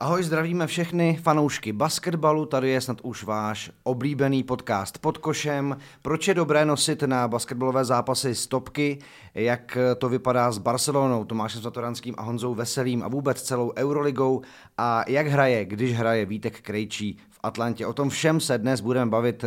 [0.00, 5.76] Ahoj, zdravíme všechny fanoušky basketbalu, tady je snad už váš oblíbený podcast pod košem.
[6.02, 8.98] Proč je dobré nosit na basketbalové zápasy stopky,
[9.34, 14.42] jak to vypadá s Barcelonou, Tomášem Zatoranským a Honzou Veselým a vůbec celou Euroligou
[14.76, 17.86] a jak hraje, když hraje Vítek Krejčí v Atlantě.
[17.86, 19.44] O tom všem se dnes budeme bavit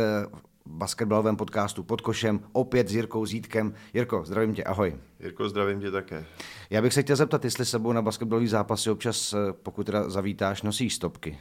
[0.66, 3.74] basketbalovém podcastu pod košem, opět s Jirkou Zítkem.
[3.94, 4.96] Jirko, zdravím tě, ahoj.
[5.20, 6.24] Jirko, zdravím tě také.
[6.70, 10.62] Já bych se chtěl zeptat, jestli sebou na basketbalový zápasy občas, eh, pokud teda zavítáš,
[10.62, 11.38] nosíš stopky?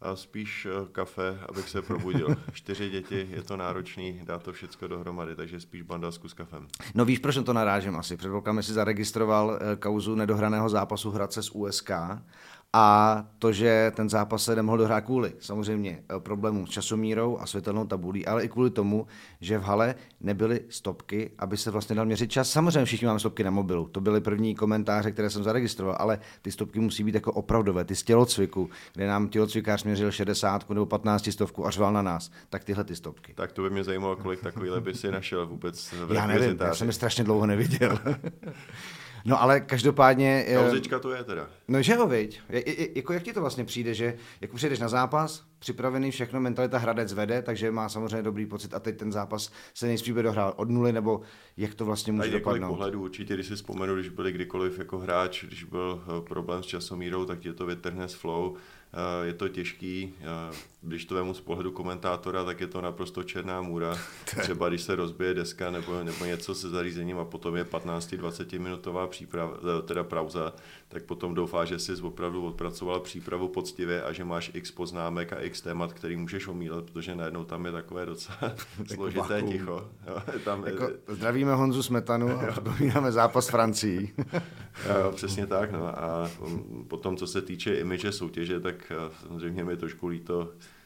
[0.00, 2.36] A spíš eh, kafe, abych se probudil.
[2.52, 6.66] Čtyři děti, je to náročný, dá to všechno dohromady, takže spíš bandasku s kafem.
[6.94, 8.16] No víš, proč to narážím asi?
[8.16, 11.90] Před si zaregistroval eh, kauzu nedohraného zápasu Hradce z USK
[12.72, 17.46] a to, že ten zápas se nemohl dohrát kvůli samozřejmě eh, problémům s časomírou a
[17.46, 19.06] světelnou tabulí, ale i kvůli tomu,
[19.40, 22.50] že v hale nebyly stopky, aby se vlastně dal měřit čas.
[22.50, 26.52] Samozřejmě všichni máme stopky na mobilu, to byly první komentáře, které jsem zaregistroval, ale ty
[26.52, 31.32] stopky musí být jako opravdové, ty z tělocviku, kde nám tělocvikář měřil 60 nebo 15
[31.32, 33.34] stovku a řval na nás, tak tyhle ty stopky.
[33.34, 36.74] Tak to by mě zajímalo, kolik takovýhle by si našel vůbec v Já nevím, já
[36.74, 37.98] jsem je strašně dlouho neviděl.
[39.24, 40.46] No ale každopádně...
[40.64, 41.48] Kauzička to je teda.
[41.68, 42.40] No že ho, viď?
[42.94, 47.12] Jako jak ti to vlastně přijde, že jako přijdeš na zápas, připravený všechno, mentalita Hradec
[47.12, 50.92] vede, takže má samozřejmě dobrý pocit a teď ten zápas se nejspíš dohrál od nuly,
[50.92, 51.20] nebo
[51.56, 52.68] jak to vlastně může Tady dopadnout?
[52.68, 56.66] pohledů určitě, když si vzpomenu, když byli kdykoliv jako hráč, když byl eh, problém s
[56.66, 58.56] časomírou, tak tě to vytrhne z flow
[58.92, 63.22] Eh, je to těžký, eh, když to vemu z pohledu komentátora, tak je to naprosto
[63.22, 63.98] černá můra.
[64.24, 69.06] Třeba když se rozbije deska nebo, nebo něco se zařízením a potom je 15-20 minutová
[69.06, 70.52] příprava, eh, teda pauza,
[70.88, 75.40] tak potom doufá, že jsi opravdu odpracoval přípravu poctivě a že máš x poznámek a
[75.40, 78.38] x témat, který můžeš omílet, protože najednou tam je takové docela
[78.94, 79.88] složité ticho.
[80.06, 80.90] Jo, tam jako, je...
[81.08, 84.14] Zdravíme Honzu Smetanu a připomínáme zápas Francii.
[84.88, 85.72] jo, přesně tak.
[85.72, 85.98] No.
[85.98, 86.30] A
[86.88, 90.77] potom, co se týče image soutěže, tak tak samozřejmě mi trošku líto eh,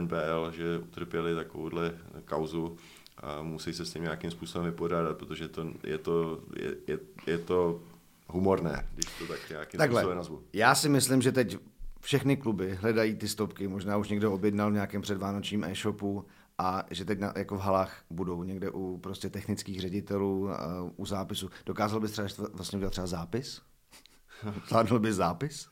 [0.00, 2.76] NBL, že utrpěli takovouhle kauzu
[3.16, 7.38] a musí se s tím nějakým způsobem vypořádat, protože to, je, to, je, je, je
[7.38, 7.80] to
[8.28, 10.42] humorné, když to tak nějakým Takhle, způsobem nazvu.
[10.52, 11.56] Já si myslím, že teď
[12.00, 16.24] všechny kluby hledají ty stopky, možná už někdo objednal v nějakém předvánočním e-shopu
[16.58, 20.48] a že teď na, jako v halách budou někde u prostě technických ředitelů,
[20.96, 21.50] u zápisu.
[21.66, 23.62] Dokázal bys třeba vlastně udělat třeba zápis?
[24.68, 25.68] Zvládnul bys zápis?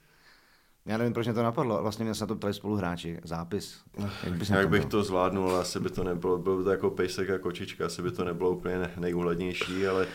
[0.87, 1.83] Já nevím, proč mě to napadlo.
[1.83, 3.19] Vlastně mě se na to ptali spoluhráči.
[3.25, 3.81] Zápis.
[4.25, 7.31] Jak, bys Jak bych to zvládnul, asi by to nebylo, bylo by to jako pejsek
[7.31, 10.07] a kočička, asi by to nebylo úplně nejúhlednější, ale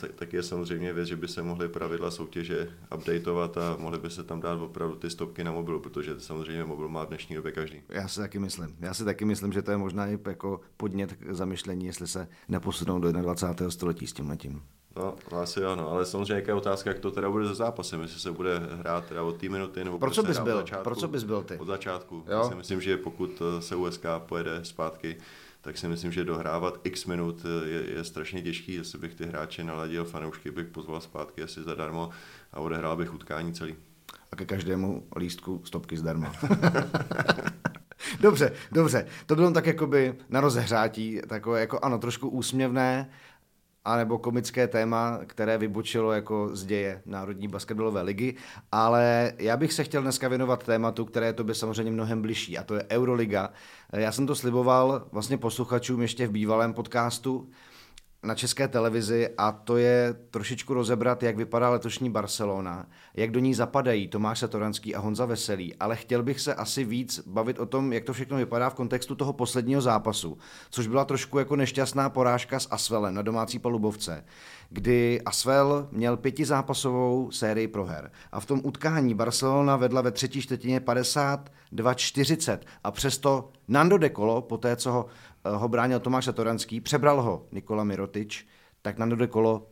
[0.00, 4.10] tak, tak je samozřejmě věc, že by se mohly pravidla soutěže updateovat a mohly by
[4.10, 7.52] se tam dát opravdu ty stopky na mobilu, protože samozřejmě mobil má v dnešní době
[7.52, 7.82] každý.
[7.88, 8.76] Já si taky myslím.
[8.80, 12.28] Já si taky myslím, že to je možná i jako podnět k zamyšlení, jestli se
[12.48, 13.70] neposunou do 21.
[13.70, 14.62] století s tím letím.
[14.96, 18.20] No, asi ano, ale samozřejmě jaká je otázka, jak to teda bude za zápasem, jestli
[18.20, 20.64] se bude hrát teda od té minuty, nebo Pro co bys byl?
[20.82, 21.56] Pro co bys byl ty?
[21.56, 22.14] Od začátku.
[22.14, 22.22] Jo?
[22.26, 25.16] Já si myslím, že pokud eh, se USK pojede zpátky,
[25.60, 29.26] tak si myslím, že dohrávat x minut eh, je, je strašně těžký, jestli bych ty
[29.26, 32.10] hráče naladil, fanoušky bych pozval zpátky asi zadarmo
[32.52, 33.76] a odehrál bych utkání celý.
[34.32, 36.32] A ke každému lístku stopky zdarma.
[38.20, 39.06] dobře, dobře.
[39.26, 43.10] To bylo tak jakoby na rozehřátí, takové jako ano, trošku úsměvné,
[43.84, 48.34] anebo komické téma, které vybočilo jako z děje Národní basketbalové ligy,
[48.72, 52.58] ale já bych se chtěl dneska věnovat tématu, které je to by samozřejmě mnohem bližší,
[52.58, 53.50] a to je Euroliga.
[53.92, 57.48] Já jsem to sliboval vlastně posluchačům ještě v bývalém podcastu,
[58.24, 63.54] na české televizi a to je trošičku rozebrat, jak vypadá letošní Barcelona, jak do ní
[63.54, 67.92] zapadají Tomáš Satoranský a Honza Veselý, ale chtěl bych se asi víc bavit o tom,
[67.92, 70.38] jak to všechno vypadá v kontextu toho posledního zápasu,
[70.70, 74.24] což byla trošku jako nešťastná porážka s Asvelem na domácí palubovce,
[74.70, 78.10] kdy Asvel měl pětizápasovou sérii proher.
[78.32, 84.42] A v tom utkání Barcelona vedla ve třetí čtvrtině 52-40 a přesto Nando De Colo,
[84.42, 85.06] po té, co ho
[85.44, 88.46] ho bránil Tomáš Satoranský, přebral ho Nikola Mirotič,
[88.82, 89.66] tak na de kolo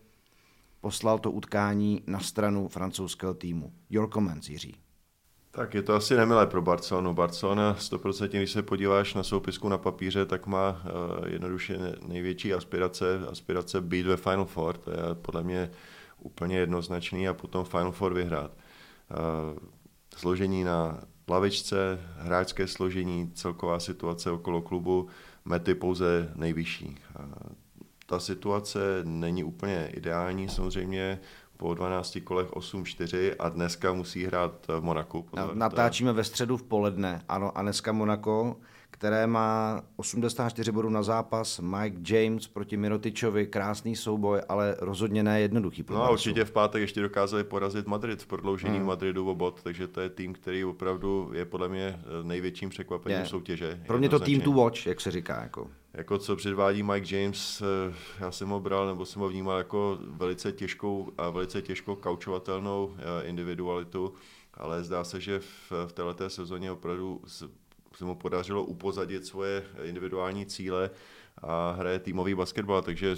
[0.80, 3.72] poslal to utkání na stranu francouzského týmu.
[3.90, 4.74] Your comments, Jiří.
[5.50, 7.14] Tak je to asi nemilé pro Barcelonu.
[7.14, 13.20] Barcelona 100%, když se podíváš na soupisku na papíře, tak má uh, jednoduše největší aspirace,
[13.30, 14.76] aspirace být ve Final Four.
[14.76, 15.70] To je podle mě
[16.18, 18.50] úplně jednoznačný a potom Final Four vyhrát.
[18.50, 19.58] Uh,
[20.16, 25.08] složení na lavičce, hráčské složení, celková situace okolo klubu,
[25.44, 26.96] mety pouze nejvyšší.
[28.06, 31.20] Ta situace není úplně ideální samozřejmě,
[31.56, 35.26] po 12 kolech 8-4 a dneska musí hrát v Monaku.
[35.54, 38.56] Natáčíme ve středu v poledne, ano, a dneska Monako
[39.02, 45.40] které má 84 bodů na zápas, Mike James proti Mirotičovi, krásný souboj, ale rozhodně ne
[45.40, 45.84] jednoduchý.
[45.90, 48.86] No a určitě v pátek ještě dokázali porazit Madrid v prodloužení hmm.
[48.86, 53.26] Madridu o bod, takže to je tým, který opravdu je podle mě největším překvapením je.
[53.26, 53.82] soutěže.
[53.86, 55.42] Pro mě to tým to watch, jak se říká.
[55.42, 55.70] Jako.
[55.94, 59.98] jako co předvádí Mike James, eh, já jsem ho bral, nebo jsem ho vnímal jako
[60.02, 64.12] velice těžkou a velice těžkou kaučovatelnou eh, individualitu,
[64.54, 67.20] ale zdá se, že v, v této sezóně opravdu
[67.94, 70.90] se mu podařilo upozadit svoje individuální cíle
[71.42, 73.16] a hraje týmový basketbal, takže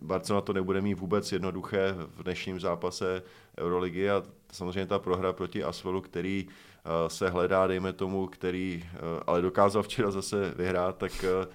[0.00, 3.22] Barcelona to nebude mít vůbec jednoduché v dnešním zápase
[3.58, 4.22] Euroligy a
[4.52, 9.82] samozřejmě ta prohra proti Asvelu, který eh, se hledá, dejme tomu, který eh, ale dokázal
[9.82, 11.46] včera zase vyhrát, tak eh,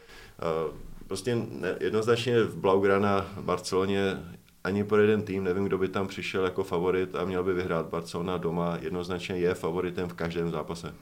[1.07, 1.37] prostě
[1.79, 4.17] jednoznačně v Blaugrana Barceloně
[4.63, 7.85] ani pro jeden tým, nevím, kdo by tam přišel jako favorit a měl by vyhrát
[7.85, 10.93] Barcelona doma, jednoznačně je favoritem v každém zápase.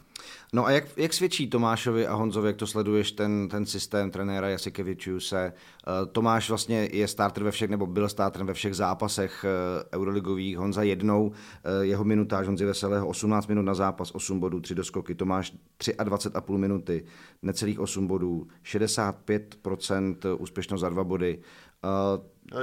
[0.53, 4.49] No a jak, jak svědčí Tomášovi a Honzovi, jak to sleduješ, ten, ten systém trenéra
[4.49, 5.53] Jasikevičiuse?
[5.53, 10.57] Eh, Tomáš vlastně je starter ve všech, nebo byl starterem ve všech zápasech eh, euroligových.
[10.57, 11.31] Honza jednou,
[11.63, 15.15] eh, jeho minutáž Honzi Veselého 18 minut na zápas, 8 bodů, 3 doskoky.
[15.15, 17.05] Tomáš 23,5 minuty,
[17.41, 21.39] necelých 8 bodů, 65% úspěšnost za 2 body.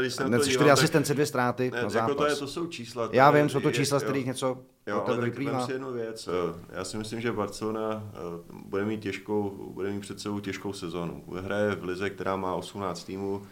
[0.01, 2.09] Když se čtyři asistence, dvě ztráty ne, na zápas.
[2.09, 3.09] Jako to, je, to jsou čísla.
[3.09, 6.29] To Já vím, jsou to čísla, z kterých něco jo, ale tak si jednu věc.
[6.29, 8.19] Eh, já si myslím, že Barcelona eh,
[8.53, 11.25] bude mít, těžkou, bude mít před sebou těžkou sezónu.
[11.41, 13.43] Hraje v lize, která má 18 týmů,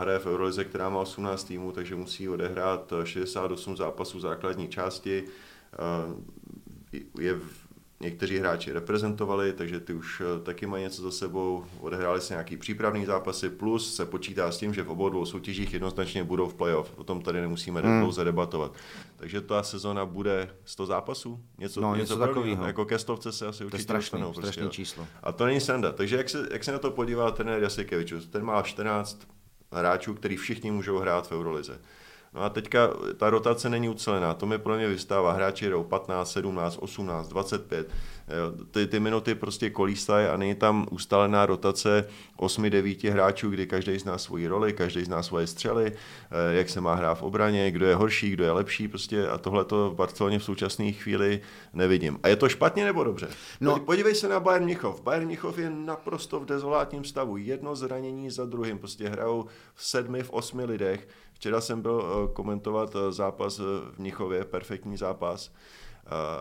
[0.00, 5.24] hraje v Eurolize, která má 18 týmů, takže musí odehrát 68 zápasů základní části.
[5.72, 7.40] Eh, je
[8.02, 12.56] někteří hráči reprezentovali, takže ty už eh, taky mají něco za sebou, odehráli se nějaký
[12.56, 16.54] přípravný zápasy, plus se počítá s tím, že v obou dvou soutěžích jednoznačně budou v
[16.54, 16.92] playoff.
[16.96, 18.00] O tom tady nemusíme hmm.
[18.00, 18.74] dlouze debatovat.
[19.16, 21.40] Takže ta sezona bude 100 zápasů?
[21.58, 22.66] Něco, no, něco, něco takového.
[22.66, 24.32] Jako ke stovce se asi určitě strašný, dostanou.
[24.32, 25.06] Prostě, číslo.
[25.22, 25.92] A to není senda.
[25.92, 28.12] Takže jak se, jak se na to podívá trenér Jasikevič?
[28.30, 29.28] Ten má 14
[29.72, 31.78] hráčů, který všichni můžou hrát v Eurolize.
[32.34, 35.32] No a teďka ta rotace není ucelená, to mi pro mě vystává.
[35.32, 37.88] Hráči jdou 15, 17, 18, 25.
[38.70, 42.08] Ty, ty minuty prostě kolístají a není tam ustalená rotace
[42.38, 46.94] 8-9 hráčů, kdy každý zná svoji roli, každý zná svoje střely, eh, jak se má
[46.94, 50.38] hrát v obraně, kdo je horší, kdo je lepší prostě a tohle to v Barceloně
[50.38, 51.40] v současné chvíli
[51.72, 52.18] nevidím.
[52.22, 53.28] A je to špatně nebo dobře?
[53.60, 53.78] No.
[53.78, 55.02] Podívej se na Bayern Mnichov.
[55.02, 57.36] Bayern Mnichov je naprosto v dezolátním stavu.
[57.36, 58.78] Jedno zranění za druhým.
[58.78, 61.08] Prostě hrajou v sedmi, v osmi lidech
[61.42, 65.52] Včera jsem byl eh, komentovat eh, zápas eh, v Mnichově, perfektní zápas,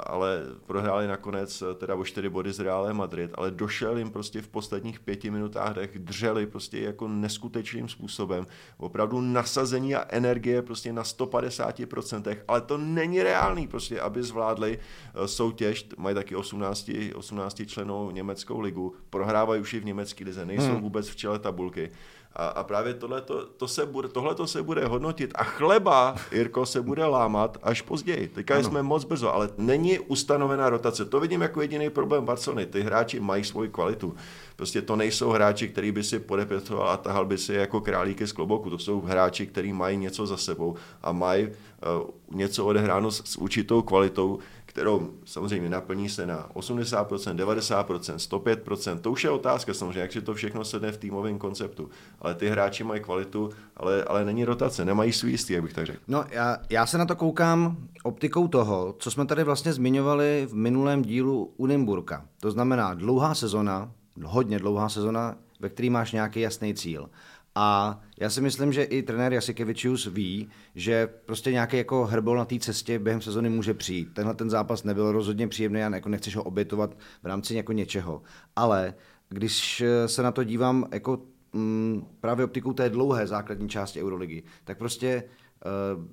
[0.03, 4.47] ale prohráli nakonec teda o čtyři body z Reále Madrid, ale došel jim prostě v
[4.47, 12.37] posledních pěti minutách, drželi prostě jako neskutečným způsobem, opravdu nasazení a energie prostě na 150%,
[12.47, 14.79] ale to není reálný prostě, aby zvládli
[15.25, 20.71] soutěž, mají taky 18, 18 členů německou ligu, prohrávají už i v německé lize, nejsou
[20.71, 20.81] hmm.
[20.81, 21.91] vůbec v čele tabulky
[22.33, 26.81] a, a právě tohleto, to se bude, tohleto se bude hodnotit a chleba, Jirko, se
[26.81, 28.27] bude lámat až později.
[28.27, 28.63] Teďka ano.
[28.63, 31.05] jsme moc brzo, ale není ustanovená rotace.
[31.05, 32.65] To vidím jako jediný problém Barcelony.
[32.65, 34.15] Ty hráči mají svoji kvalitu.
[34.55, 38.31] Prostě to nejsou hráči, který by si podepisoval a tahal by si jako králíky z
[38.31, 38.69] kloboku.
[38.69, 43.37] To jsou hráči, kteří mají něco za sebou a mají uh, něco odehráno s, s
[43.37, 44.39] určitou kvalitou,
[44.71, 48.99] kterou samozřejmě naplní se na 80%, 90%, 105%.
[48.99, 51.89] To už je otázka samozřejmě, jak si to všechno sedne v týmovém konceptu.
[52.19, 55.85] Ale ty hráči mají kvalitu, ale, ale není rotace, nemají svůj jistý, jak bych tak
[55.85, 55.99] řekl.
[56.07, 60.53] No já, já se na to koukám optikou toho, co jsme tady vlastně zmiňovali v
[60.53, 62.25] minulém dílu Unimburka.
[62.39, 63.91] To znamená dlouhá sezona,
[64.23, 67.09] hodně dlouhá sezona, ve který máš nějaký jasný cíl.
[67.55, 72.45] A já si myslím, že i trenér Jasikevičius ví, že prostě nějaký jako hrbol na
[72.45, 74.13] té cestě během sezony může přijít.
[74.13, 78.21] Tenhle ten zápas nebyl rozhodně příjemný a jako nechceš ho obětovat v rámci jako něčeho.
[78.55, 78.93] Ale
[79.29, 81.21] když se na to dívám jako
[81.53, 85.23] mm, právě optikou té dlouhé základní části Euroligy, tak prostě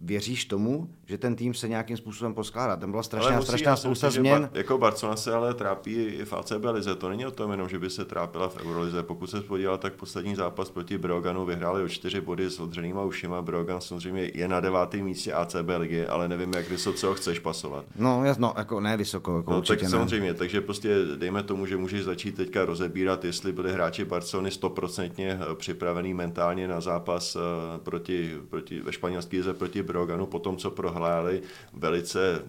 [0.01, 2.77] věříš tomu, že ten tým se nějakým způsobem poskládá?
[2.77, 4.43] Tam byla strašná, musí, strašná spousta změn.
[4.43, 6.95] Ba- jako Barcelona se ale trápí i v ACB lize.
[6.95, 9.03] To není o tom jenom, že by se trápila v Eurolize.
[9.03, 13.43] Pokud se podíval, tak poslední zápas proti Broganu vyhráli o čtyři body s odřenýma ušima.
[13.43, 17.85] Brogan samozřejmě je na devátém místě ACB ligy, ale nevím, jak vysoce ho chceš pasovat.
[17.97, 19.37] No, jasno, jako ne vysoko.
[19.37, 19.89] Jako no, tak ne.
[19.89, 25.41] samozřejmě, takže prostě dejme tomu, že můžeš začít teďka rozebírat, jestli byli hráči Barcelony stoprocentně
[25.41, 30.57] eh, připravený mentálně na zápas eh, proti, proti ve španělské vítěze proti Broganu po tom,
[30.57, 31.43] co prohráli
[31.73, 32.43] velice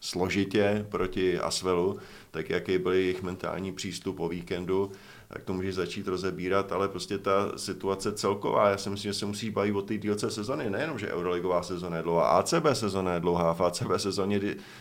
[0.00, 1.98] složitě proti Asvelu,
[2.30, 4.92] tak jaký byl jejich mentální přístup o víkendu.
[5.32, 9.26] Tak to můžeš začít rozebírat, ale prostě ta situace celková, já si myslím, že se
[9.26, 13.20] musí bavit o té dílce sezony, nejenom, že Euroligová sezona je dlouhá, ACB sezona je
[13.20, 14.40] dlouhá, v ACB sezóně,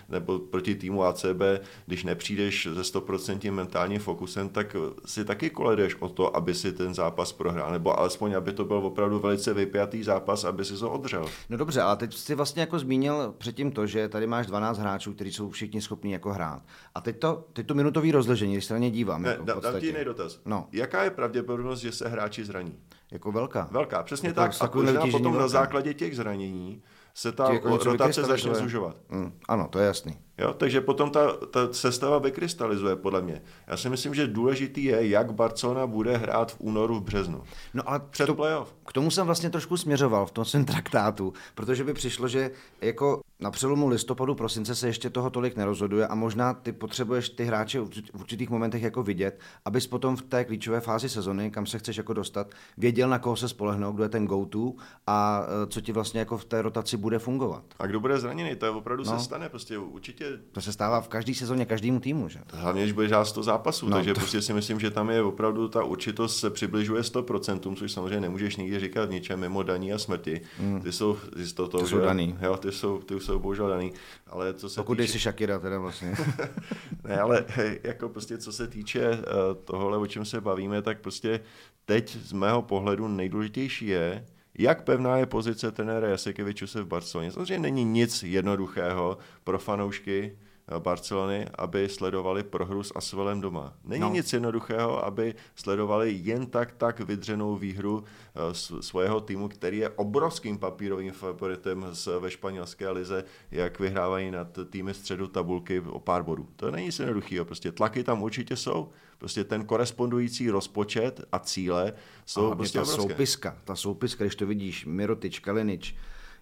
[0.09, 1.41] nebo proti týmu ACB,
[1.85, 4.75] když nepřijdeš ze 100% mentálním fokusem, tak
[5.05, 8.77] si taky koledeš o to, aby si ten zápas prohrál, nebo alespoň, aby to byl
[8.77, 11.25] opravdu velice vypjatý zápas, aby si to odřel.
[11.49, 15.13] No dobře, ale teď jsi vlastně jako zmínil předtím to, že tady máš 12 hráčů,
[15.13, 16.61] kteří jsou všichni schopni jako hrát.
[16.95, 19.21] A teď to, teď to minutový rozležení, když se na ně dívám.
[19.21, 20.36] Ne, jako dám ti jiný dotaz.
[20.45, 20.67] No.
[20.71, 22.79] Jaká je pravděpodobnost, že se hráči zraní?
[23.11, 23.67] Jako velká.
[23.71, 24.51] Velká, přesně jako tak.
[24.61, 24.67] A
[25.11, 25.39] potom velká.
[25.39, 28.95] na základě těch zranění se ta jako rotace začne zužovat.
[29.09, 30.17] Mm, ano, to je jasný.
[30.37, 33.41] Jo, takže potom ta, ta sestava vykrystalizuje, podle mě.
[33.67, 37.43] Já si myslím, že důležitý je, jak Barcelona bude hrát v únoru, v březnu.
[37.73, 38.75] No ale před to, playoff.
[38.85, 42.51] K tomu jsem vlastně trošku směřoval v tom svém traktátu, protože by přišlo, že
[42.81, 47.45] jako na přelomu listopadu, prosince se ještě toho tolik nerozhoduje a možná ty potřebuješ ty
[47.45, 51.79] hráče v určitých momentech jako vidět, abys potom v té klíčové fázi sezony, kam se
[51.79, 54.73] chceš jako dostat, věděl, na koho se spolehnout, kdo je ten go-to
[55.07, 57.63] a e, co ti vlastně jako v té rotaci bude fungovat.
[57.79, 59.19] A kdo bude zraněný, to je opravdu no.
[59.19, 62.39] se stane, prostě určitě to se stává v každé sezóně každému týmu, že?
[62.53, 64.19] Hlavně, když budeš hrát 100 zápasů, no, takže to...
[64.19, 68.55] prostě si myslím, že tam je opravdu ta určitost se přibližuje 100%, což samozřejmě nemůžeš
[68.55, 70.41] nikdy říkat ničem mimo daní a smrti.
[70.59, 70.81] Mm.
[70.81, 71.17] Ty jsou,
[71.55, 72.37] to, to, ty jsou daný.
[72.41, 73.93] Jo, ty jsou, ty jsou bohužel daný.
[74.27, 75.11] Ale co se Pokud týče...
[75.11, 76.15] jsi Shakira teda vlastně.
[77.03, 77.45] ne, ale
[77.83, 79.17] jako prostě co se týče uh,
[79.65, 81.39] tohohle, o čem se bavíme, tak prostě
[81.85, 84.25] teď z mého pohledu nejdůležitější je,
[84.57, 87.31] jak pevná je pozice trenéra Jasikevičuse v Barceloně?
[87.31, 90.46] Samozřejmě není nic jednoduchého pro fanoušky eh,
[90.79, 93.73] Barcelony, aby sledovali prohru s Asvelem doma.
[93.83, 94.09] Není no.
[94.09, 100.57] nic jednoduchého, aby sledovali jen tak tak vydřenou výhru eh, svého týmu, který je obrovským
[100.57, 101.85] papírovým favoritem
[102.19, 106.47] ve španělské lize, jak vyhrávají nad týmy středu tabulky o pár bodů.
[106.55, 111.93] To není nic jednoduchého, prostě tlaky tam určitě jsou, prostě ten korespondující rozpočet a cíle
[112.25, 115.95] jsou a prostě ta soupiska, ta soupiska, když to vidíš, Mirotič, Kalinič,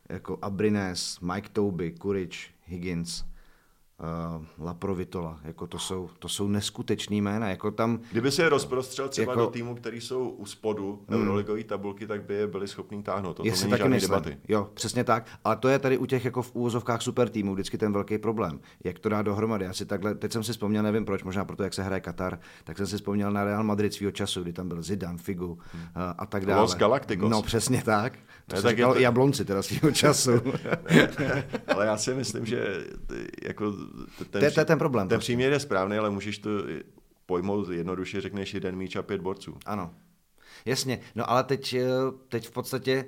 [0.09, 3.23] jako Abrines, Mike Toby, Kurič, Higgins,
[3.99, 7.99] uh, Laprovitola, jako to jsou, to jsou neskutečný jména, jako tam...
[8.11, 11.21] Kdyby se je rozprostřel třeba jako, do týmu, který jsou u spodu hmm.
[11.21, 14.37] euroligové tabulky, tak by je byli schopni táhnout, to, to není taky žádný debaty.
[14.47, 17.77] Jo, přesně tak, ale to je tady u těch jako v úvozovkách super týmů vždycky
[17.77, 19.65] ten velký problém, jak to dá dohromady.
[19.65, 22.39] Já si takhle, teď jsem si vzpomněl, nevím proč, možná proto, jak se hraje Katar,
[22.63, 25.81] tak jsem si vzpomněl na Real Madrid svého času, kdy tam byl Zidane, Figu hmm.
[25.81, 25.87] uh,
[26.17, 26.61] a tak dále.
[26.61, 27.31] Los Galacticos.
[27.31, 28.13] No přesně tak.
[28.47, 28.99] To ne, tak je to...
[28.99, 30.31] Jablonci teda svého času.
[31.67, 32.85] ale já si myslím, že
[33.43, 33.73] jako
[34.17, 35.07] ten, to, je, to je ten problém.
[35.07, 35.25] Ten prostě.
[35.25, 36.49] příměr je správný, ale můžeš to
[37.25, 39.57] pojmout jednoduše, řekneš jeden míč a pět borců.
[39.65, 39.93] Ano.
[40.65, 41.87] Jasně, no ale teď, eh,
[42.29, 43.05] teď v podstatě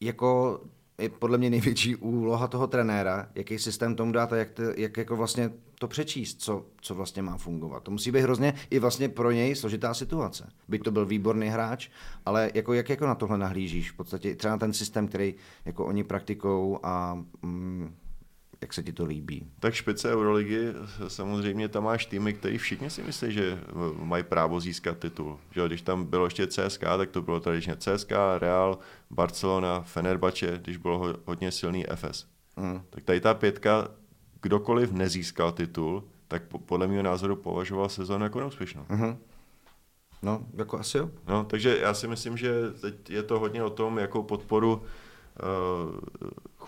[0.00, 0.60] jako
[0.98, 4.96] je podle mě největší úloha toho trenéra, jaký systém tomu dát a jak, to, jak
[4.96, 7.82] jako vlastně to přečíst, co, co vlastně má fungovat.
[7.82, 10.48] To musí být hrozně i vlastně pro něj složitá situace.
[10.68, 11.88] Byť to byl výborný hráč,
[12.26, 13.90] ale jako, jak jako na tohle nahlížíš?
[13.90, 15.34] V podstatě třeba na ten systém, který
[15.64, 17.94] jako oni praktikou a mm,
[18.60, 19.46] jak se ti to líbí?
[19.60, 20.72] Tak špice Euroligy,
[21.08, 23.58] samozřejmě tam máš týmy, který všichni si myslí, že
[24.02, 25.38] mají právo získat titul.
[25.50, 28.78] Že když tam bylo ještě CSK, tak to bylo tradičně CSK, Real,
[29.10, 32.26] Barcelona, Fenerbahce, když bylo hodně silný FS.
[32.56, 32.80] Mm.
[32.90, 33.88] Tak tady ta pětka,
[34.42, 38.82] kdokoliv nezískal titul, tak podle mého názoru považoval sezónu jako neúspěšnou.
[38.82, 39.16] Mm-hmm.
[40.22, 41.10] No, jako asi jo.
[41.28, 45.98] No, takže já si myslím, že teď je to hodně o tom, jakou podporu uh,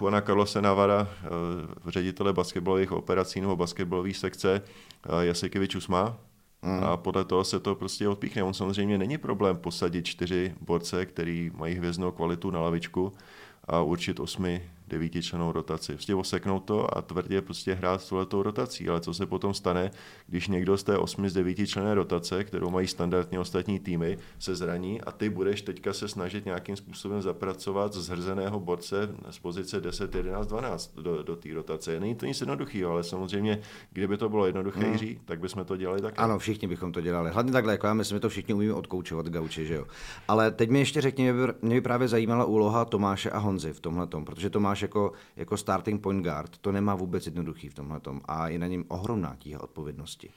[0.00, 1.28] Juana Carlose Navara, eh,
[1.90, 6.16] ředitele basketbalových operací nebo basketbalové sekce, eh, Jasikevičus má.
[6.62, 6.84] Mm.
[6.84, 8.42] A podle toho se to prostě odpíchne.
[8.42, 13.12] On samozřejmě není problém posadit čtyři borce, který mají hvězdnou kvalitu na lavičku
[13.64, 15.92] a určit osmi devítičlenou rotaci.
[15.92, 18.88] Prostě oseknout to a tvrdě prostě hrát s touhletou rotací.
[18.88, 19.90] Ale co se potom stane,
[20.26, 25.00] když někdo z té osmi z devítičlené rotace, kterou mají standardně ostatní týmy, se zraní
[25.00, 30.14] a ty budeš teďka se snažit nějakým způsobem zapracovat z hrzeného borce z pozice 10,
[30.14, 32.00] 11, 12 do, do té rotace.
[32.00, 33.60] Není to nic jednoduchého, ale samozřejmě,
[33.92, 34.92] kdyby to bylo jednoduché, hmm.
[34.92, 36.16] Jiří, tak bychom to dělali taky.
[36.16, 37.30] Ano, všichni bychom to dělali.
[37.30, 39.84] Hlavně takhle, jako já myslím, že to všichni umíme odkoučovat gauči, že jo.
[40.28, 43.72] Ale teď mi ještě řekni, mě by, mě by právě zajímala úloha Tomáše a Honzy
[43.72, 47.68] v tomhle tom, protože Tomáš máš jako, jako starting point guard, to nemá vůbec jednoduchý
[47.68, 50.30] v tomhle a je na něm ohromná tíha odpovědnosti.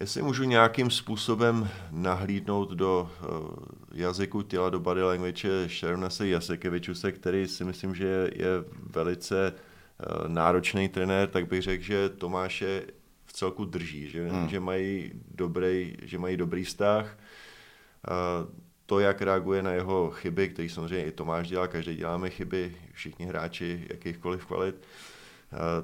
[0.00, 3.54] Jestli můžu nějakým způsobem nahlídnout do uh,
[3.92, 8.48] jazyku těla, do body language Sharonase Jasekevičuse, který si myslím, že je, je
[8.90, 12.82] velice uh, náročný trenér, tak bych řekl, že Tomáše
[13.24, 14.48] v celku drží, že, hmm.
[14.48, 17.18] že, mají, dobrý, že mají dobrý vztah.
[18.86, 23.26] To, jak reaguje na jeho chyby, který samozřejmě i Tomáš dělá, každý děláme chyby, všichni
[23.26, 24.74] hráči jakýchkoliv kvalit,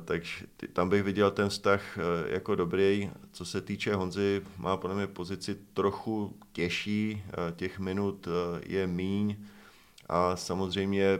[0.04, 3.10] takže tam bych viděl ten vztah jako dobrý.
[3.32, 7.22] Co se týče Honzy, má podle mě pozici trochu těžší,
[7.56, 8.28] těch minut
[8.66, 9.36] je míň
[10.08, 11.18] a samozřejmě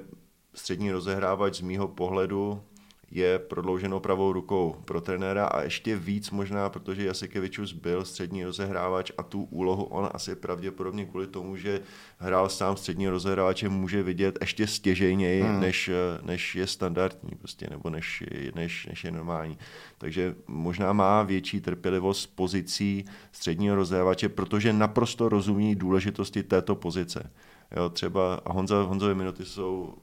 [0.54, 2.62] střední rozehrávač z mýho pohledu
[3.10, 9.12] je prodlouženou pravou rukou pro trenéra a ještě víc možná, protože Jasikevičus byl střední rozehrávač
[9.18, 11.80] a tu úlohu on asi pravděpodobně kvůli tomu, že
[12.18, 15.60] hrál sám střední rozehrávače, může vidět ještě stěžejněji, hmm.
[15.60, 15.90] než,
[16.22, 18.24] než je standardní, prostě, nebo než,
[18.54, 19.58] než, než je normální.
[19.98, 27.30] Takže možná má větší trpělivost pozicí středního rozehrávače, protože naprosto rozumí důležitosti této pozice.
[27.76, 29.94] Jo, třeba a Honza, Honzové minuty jsou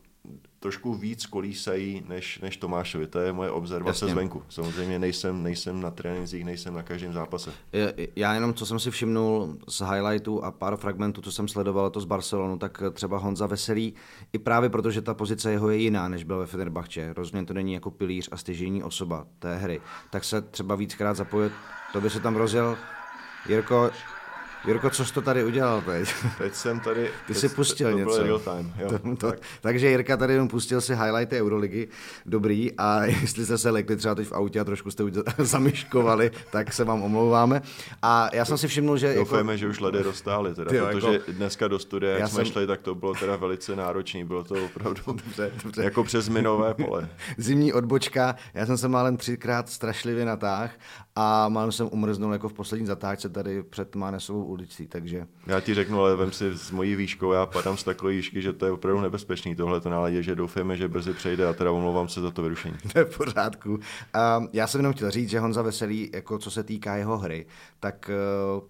[0.60, 3.08] trošku víc kolísají než, než Tomášovi.
[3.08, 4.14] To je moje observace Jasně.
[4.14, 4.44] zvenku.
[4.50, 7.52] Samozřejmě nejsem, nejsem na trénincích, nejsem na každém zápase.
[8.16, 12.02] Já jenom, co jsem si všimnul z highlightu a pár fragmentů, co jsem sledoval to
[12.02, 13.94] z Barcelonu, tak třeba Honza Veselý,
[14.34, 17.14] i právě protože ta pozice jeho je jiná, než byl ve Fenerbahče.
[17.14, 19.82] Rozhodně to není jako pilíř a stěžení osoba té hry.
[20.12, 21.54] Tak se třeba víckrát zapojit,
[21.94, 22.78] to by se tam rozjel
[23.50, 23.92] Jirko,
[24.66, 26.14] Jirko, co jsi to tady udělal teď?
[26.38, 27.10] Teď jsem tady...
[27.28, 28.24] Ty jsi pustil to něco.
[28.24, 29.40] Real time, jo, to, to, tak.
[29.62, 31.88] Takže Jirka tady jenom pustil si highlighty Euroligy,
[32.26, 35.04] dobrý, a jestli jste se lekli třeba teď v autě a trošku jste
[35.38, 37.62] zamiškovali, tak se vám omlouváme.
[38.02, 39.16] A já jsem si všimnul, že...
[39.16, 39.60] Doufejme, jako...
[39.60, 41.32] že už ledy roztály, teda, Tyjo, protože jako...
[41.32, 42.46] dneska do studia, jak jsme jsem...
[42.46, 45.84] šli, tak to bylo teda velice náročné, bylo to opravdu dobře, dobře.
[45.84, 47.10] jako přes minové pole.
[47.38, 50.72] Zimní odbočka, já jsem se málem třikrát strašlivě natáh
[51.20, 55.28] a málem jsem umrznul jako v poslední zatáčce tady před Mánesovou ulicí, takže...
[55.48, 58.54] Já ti řeknu, ale vem si s mojí výškou, já padám z takové výšky, že
[58.54, 62.08] to je opravdu nebezpečný tohle to náladě, že doufáme, že brzy přejde a teda omlouvám
[62.08, 62.76] se za to vyrušení.
[62.94, 63.70] To je v pořádku.
[63.70, 63.80] Um,
[64.54, 67.46] já jsem jenom chtěl říct, že Honza Veselý, jako co se týká jeho hry,
[67.80, 68.12] tak
[68.58, 68.62] uh,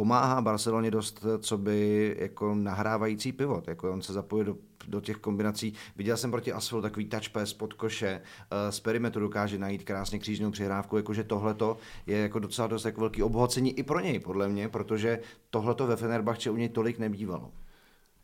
[0.00, 3.68] pomáhá Barceloně dost, co by jako nahrávající pivot.
[3.68, 4.56] Jako on se zapojil do,
[4.88, 5.74] do těch kombinací.
[5.96, 10.18] Viděl jsem proti Asfalt takový touch pass pod koše, uh, z perimetru dokáže najít krásně
[10.18, 11.76] křížnou přihrávku, jakože tohleto
[12.06, 15.96] je jako docela dost jako velký obohacení i pro něj, podle mě, protože tohleto ve
[15.96, 17.50] Fenerbahce u něj tolik nebývalo.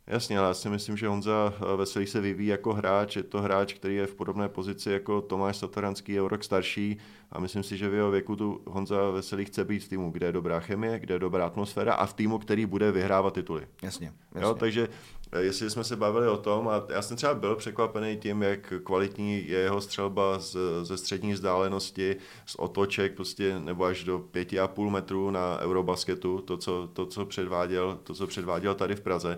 [0.08, 3.16] Jasně, ale já si myslím, že Honza Veselý se vyvíjí jako hráč.
[3.16, 6.98] Je to hráč, který je v podobné pozici jako Tomáš Satoranský, je o rok starší
[7.32, 10.26] a myslím si, že v jeho věku tu Honza Veselý chce být v týmu, kde
[10.26, 13.66] je dobrá chemie, kde je dobrá atmosféra a v týmu, který bude vyhrávat tituly.
[13.82, 14.12] Jasně.
[14.34, 14.48] jasně.
[14.48, 14.88] Jo, takže
[15.32, 18.72] eh, jestli jsme se bavili o tom, a já jsem třeba byl překvapený tím, jak
[18.84, 24.60] kvalitní je jeho střelba z, ze střední vzdálenosti, z otoček, prostě, nebo až do pěti
[24.60, 29.00] a půl metrů na Eurobasketu, to co, to, co předváděl, to, co předváděl tady v
[29.00, 29.36] Praze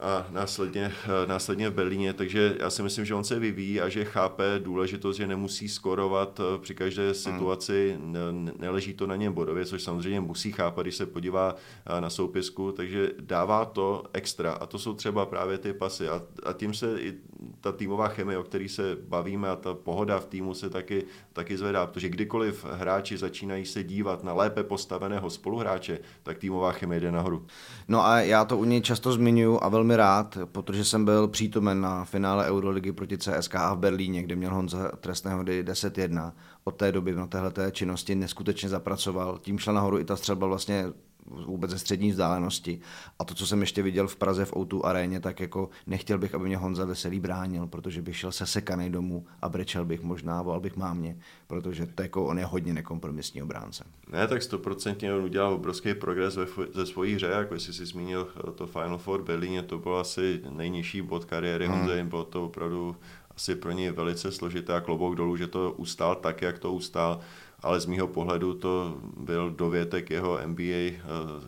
[0.00, 0.92] a následně,
[1.26, 5.16] následně v Berlíně, takže já si myslím, že on se vyvíjí a že chápe důležitost,
[5.16, 7.14] že nemusí skorovat eh, při každé hmm.
[7.14, 8.20] situaci, ne,
[8.58, 11.54] neleží to na něm bodově, což samozřejmě musí chápat, když se podívá
[11.86, 16.22] eh, na soupisku, takže dává to extra a to jsou třeba právě ty pasy a,
[16.42, 17.14] a tím se i
[17.60, 21.56] ta týmová chemie, o který se bavíme a ta pohoda v týmu se taky, taky
[21.56, 27.12] zvedá, protože kdykoliv hráči začínají se dívat na lépe postaveného spoluhráče, tak týmová chemie jde
[27.12, 27.46] nahoru.
[27.88, 31.80] No a já to u něj často zmiňuji a velmi rád, protože jsem byl přítomen
[31.80, 36.32] na finále Euroligy proti CSKA v Berlíně, kde měl Honza trestné hody 10-1.
[36.64, 39.38] Od té doby na téhle činnosti neskutečně zapracoval.
[39.38, 40.84] Tím šla nahoru i ta střelba vlastně
[41.30, 42.80] vůbec ze střední vzdálenosti.
[43.18, 46.34] A to, co jsem ještě viděl v Praze v O2 aréně, tak jako nechtěl bych,
[46.34, 50.60] aby mě Honza Veselý bránil, protože bych šel sesekaný domů a brečel bych možná, volal
[50.60, 53.84] bych mámě, protože to jako on je hodně nekompromisní obránce.
[54.12, 58.28] Ne, tak stoprocentně on udělal obrovský progres ve, ze svojí hře, jako jestli si zmínil
[58.48, 61.78] eh, to Final Four Berlíně, to byl asi nejnižší bod kariéry hmm.
[61.78, 62.96] Honzy, bylo to opravdu
[63.36, 67.20] asi pro něj velice složité a klobouk dolů, že to ustál tak, jak to ustál
[67.60, 71.00] ale z mýho pohledu to byl dovětek jeho NBA eh,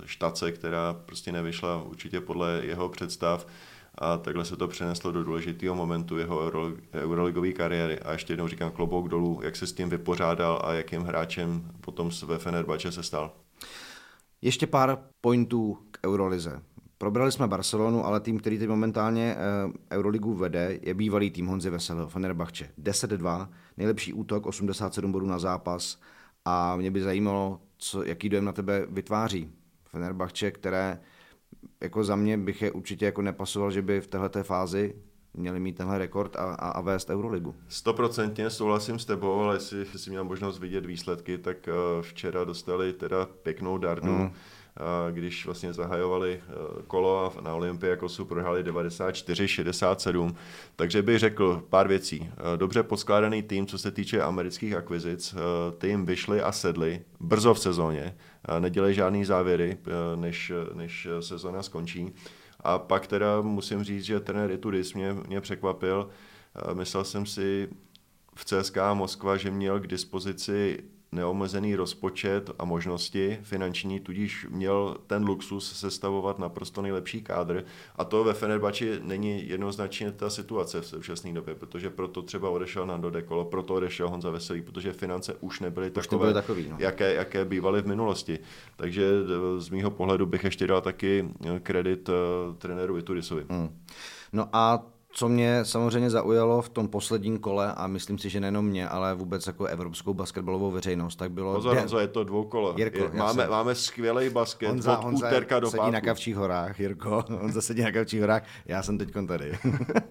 [0.05, 3.47] štace, která prostě nevyšla určitě podle jeho představ
[3.95, 6.53] a takhle se to přeneslo do důležitého momentu jeho
[6.95, 7.99] euroligové kariéry.
[7.99, 12.11] A ještě jednou říkám klobouk dolů, jak se s tím vypořádal a jakým hráčem potom
[12.27, 13.33] ve Fenerbahce se stal.
[14.43, 16.63] Ještě pár pointů k Eurolize.
[16.99, 21.71] Probrali jsme Barcelonu, ale tým, který teď momentálně eh, Euroligu vede, je bývalý tým Honzy
[21.71, 22.71] Veselého, Fenerbahce.
[22.83, 26.01] 10-2, nejlepší útok, 87 bodů na zápas
[26.45, 29.51] a mě by zajímalo, co, jaký dojem na tebe vytváří
[29.85, 31.01] Fenerbahce, které
[31.81, 34.95] jako za mě bych je určitě jako nepasoval, že by v této fázi
[35.35, 37.55] měli mít tenhle rekord a, a, a vést Euroligu.
[37.69, 42.93] Stoprocentně souhlasím s tebou, ale jestli jsi měl možnost vidět výsledky, tak uh, včera dostali
[42.93, 44.13] teda pěknou dardu.
[44.13, 44.31] Mm
[45.11, 46.53] když vlastně zahajovali eh,
[46.87, 50.35] kolo a na Olympiakosu prohráli 94-67.
[50.77, 52.31] Takže bych řekl pár věcí.
[52.33, 55.35] Eh, dobře poskládaný tým, co se týče amerických akvizic.
[55.35, 55.39] Eh,
[55.79, 58.17] tým vyšli a sedli brzo v sezóně.
[58.59, 59.79] Nedělají žádný závěry,
[60.17, 62.15] než, než sezóna skončí.
[62.61, 66.09] A pak teda musím říct, že trenér Itudis mě, mě překvapil.
[66.75, 67.69] Myslel jsem si,
[68.35, 70.79] v CSKA Moskva, že měl k dispozici
[71.13, 77.65] neomezený rozpočet a možnosti finanční, tudíž měl ten luxus sestavovat naprosto nejlepší kádr
[77.97, 82.87] a to ve Fenerbahči není jednoznačně ta situace v současné době, protože proto třeba odešel
[82.87, 86.77] na Dekolo, proto odešel Honza Veselý, protože finance už nebyly už takové, nebyly takový, no.
[86.79, 88.39] jaké, jaké bývaly v minulosti.
[88.77, 89.11] Takže
[89.59, 91.29] z mýho pohledu bych ještě dal taky
[91.63, 92.15] kredit uh,
[92.57, 93.47] trenéru Iturisovi.
[93.49, 93.69] Hmm.
[94.33, 94.87] No a
[95.19, 99.15] co mě samozřejmě zaujalo v tom posledním kole, a myslím si, že nejenom mě, ale
[99.15, 101.55] vůbec jako evropskou basketbalovou veřejnost, tak bylo...
[101.55, 101.77] Pozor.
[101.77, 102.75] Honzo, je to dvoukolo.
[102.77, 103.51] Jirko, je, máme, jsem...
[103.51, 105.93] máme skvělý basket Honza, od Honza úterka do sedí pátku.
[105.93, 107.25] na Kavčích horách, Jirko.
[107.41, 109.59] On sedí na Kavčích horách, já jsem teď tady.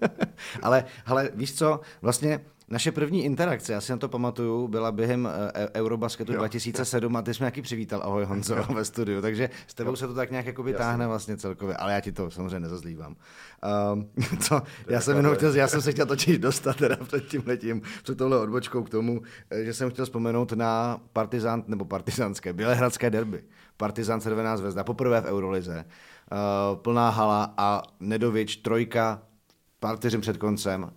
[0.62, 5.28] ale, ale víš co, vlastně naše první interakce, já si na to pamatuju, byla během
[5.54, 6.38] e- Eurobasketu jo.
[6.38, 9.96] 2007 a ty jsme jaký přivítal, ahoj Honzo, ve studiu, takže s tebou jo.
[9.96, 13.16] se to tak nějak jakoby táhne vlastně celkově, ale já ti to samozřejmě nezazlívám.
[13.92, 14.08] Um,
[14.40, 17.82] co, já jsem jenom chtěl, já jsem se chtěl točit dostat teda před tím letím,
[18.02, 23.10] před tohle odbočkou k tomu, eh, že jsem chtěl vzpomenout na partizán, nebo partizánské, bělehradské
[23.10, 23.44] derby.
[23.76, 29.22] Partizán Červená zvezda, poprvé v Eurolize, uh, plná hala a Nedovič, trojka,
[29.80, 30.90] partiřem před koncem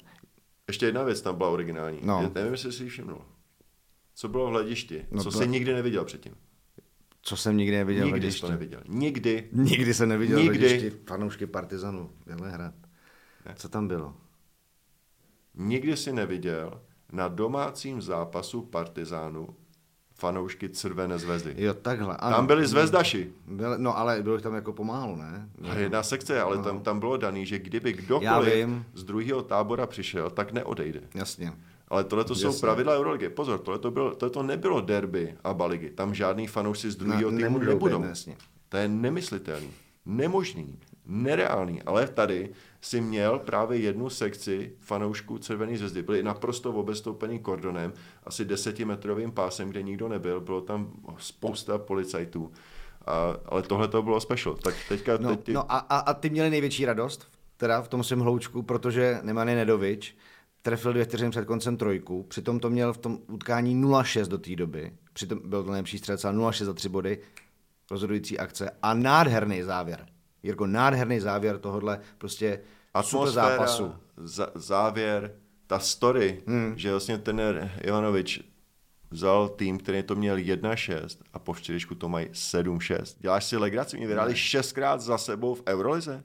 [0.68, 2.00] ještě jedna věc tam byla originální.
[2.04, 2.32] No.
[2.36, 3.22] Nevím, jestli jsi ji všimnul.
[4.16, 5.06] Co bylo v hledišti?
[5.12, 5.38] No co to...
[5.38, 6.36] jsi nikdy neviděl předtím?
[7.22, 8.82] Co jsem nikdy neviděl Nikdy jsi to neviděl.
[8.88, 9.50] Nikdy.
[9.52, 10.60] Nikdy jsem neviděl nikdy.
[10.60, 12.12] hledišti fanoušky Partizanu.
[12.44, 12.76] hrát.
[13.46, 13.54] Ne.
[13.56, 14.16] Co tam bylo?
[15.54, 19.56] Nikdy jsi neviděl na domácím zápasu Partizánu
[20.22, 21.56] fanoušky Červené zvezdy.
[21.58, 22.18] Jo, takhle.
[22.18, 22.36] Ano.
[22.36, 23.30] Tam byli zvezdaši.
[23.48, 25.50] Byl, no ale bylo tam jako pomálu, ne?
[25.70, 26.64] A jedna sekce, ale no.
[26.64, 31.02] tam, tam bylo daný, že kdyby kdokoliv z druhého tábora přišel, tak neodejde.
[31.16, 31.54] Jasně.
[31.88, 33.30] Ale tohle to jsou pravidla Euroligy.
[33.30, 35.90] Pozor, tohle to, nebylo derby a baligy.
[35.90, 38.04] Tam žádný fanoušci z druhého týmu nebudou.
[38.70, 39.72] To je nemyslitelný,
[40.06, 41.82] nemožný, nereálný.
[41.82, 42.50] Ale tady
[42.82, 46.04] si měl právě jednu sekci fanoušků Červené zvezdy.
[46.04, 50.42] Byli naprosto obestoupený kordonem, asi desetimetrovým pásem, kde nikdo nebyl.
[50.42, 52.52] Bylo tam spousta policajtů.
[53.06, 54.56] A, ale tohle to bylo special.
[54.56, 55.18] Tak teďka...
[55.18, 55.56] No, teď...
[55.56, 57.28] no a, a, a ty měli největší radost
[57.62, 60.16] teda v tom svém hloučku, protože Nemany Nedovič
[60.62, 64.56] trefil dvě vteřiny před koncem trojku, přitom to měl v tom utkání 0-6 do té
[64.56, 67.20] doby, přitom byl to nejlepší střelec, 0-6 za tři body,
[67.92, 70.06] rozhodující akce a nádherný závěr.
[70.44, 72.62] Jirko, nádherný závěr tohohle prostě
[72.94, 73.94] Atmosféra, super zápasu.
[74.18, 75.36] Z- závěr,
[75.68, 76.74] ta story, hmm.
[76.78, 78.42] že vlastně ten Ivanovič
[79.12, 83.16] vzal tým, který to měl 1-6 a po čtyřičku to mají 7-6.
[83.20, 83.98] Děláš si legraci?
[83.98, 86.22] Mě vyhráli šestkrát za sebou v Eurolize?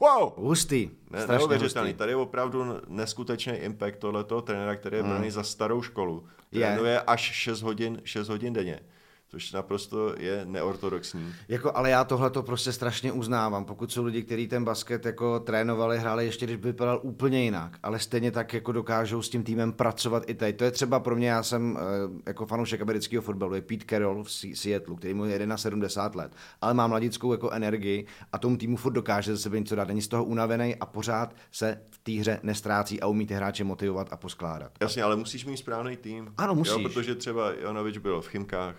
[0.00, 0.32] Wow!
[0.36, 0.90] Hustý.
[1.10, 1.94] Ne, neuvěřitelný.
[1.94, 5.30] Tady je opravdu neskutečný impact tohoto trenéra, který je hmm.
[5.30, 6.26] za starou školu.
[6.50, 7.00] Trénuje je.
[7.00, 8.80] až 6 hodin, 6 hodin denně
[9.28, 11.34] což naprosto je neortodoxní.
[11.48, 13.64] Jako, ale já tohle to prostě strašně uznávám.
[13.64, 17.78] Pokud jsou lidi, kteří ten basket jako trénovali, hráli ještě, když by vypadal úplně jinak,
[17.82, 20.56] ale stejně tak jako dokážou s tím týmem pracovat i teď.
[20.56, 21.80] To je třeba pro mě, já jsem eh,
[22.26, 26.74] jako fanoušek amerického fotbalu, je Pete Carroll v Seattle, který mu je 71 let, ale
[26.74, 29.88] má mladickou jako energii a tomu týmu furt dokáže ze sebe něco dát.
[29.88, 33.64] Není z toho unavený a pořád se v té hře nestrácí a umí ty hráče
[33.64, 34.72] motivovat a poskládat.
[34.80, 36.34] Jasně, ale musíš mít správný tým.
[36.36, 36.72] Ano, musíš.
[36.72, 38.76] Jo, protože třeba Janovič byl v Chymkách,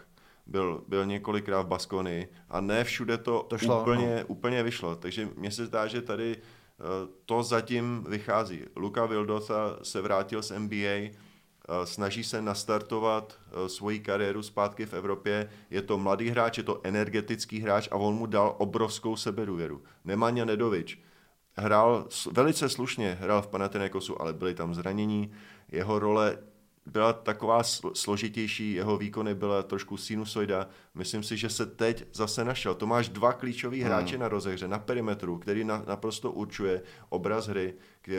[0.49, 4.27] byl, byl několikrát v Baskony a ne všude to, to šlo, úplně, no.
[4.27, 4.95] úplně vyšlo.
[4.95, 6.85] Takže mně se zdá, že tady uh,
[7.25, 8.61] to zatím vychází.
[8.75, 11.11] Luka Vildotha se vrátil z NBA, eh,
[11.83, 15.49] snaží se nastartovat uh, svoji kariéru zpátky v Evropě.
[15.69, 19.83] Je to mladý hráč, je to energetický hráč a on mu dal obrovskou sebedůvěru.
[20.05, 20.99] Nemanja Nedovič
[21.59, 25.31] hrál velice slušně, hrál v Panathinaikosu, ale byly tam zranění.
[25.71, 26.37] Jeho role
[26.91, 30.67] byla taková složitější, jeho výkony byla trošku sinusoida.
[30.93, 32.75] Myslím si, že se teď zase našel.
[32.75, 33.87] To máš dva klíčový hmm.
[33.87, 34.21] hráče hmm.
[34.21, 37.73] na rozehře, na perimetru, který na, naprosto určuje obraz hry,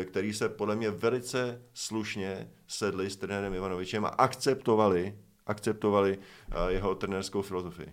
[0.05, 5.15] který se podle mě velice slušně sedli s trenérem Ivanovičem a akceptovali,
[5.47, 7.93] akceptovali uh, jeho trenérskou filozofii.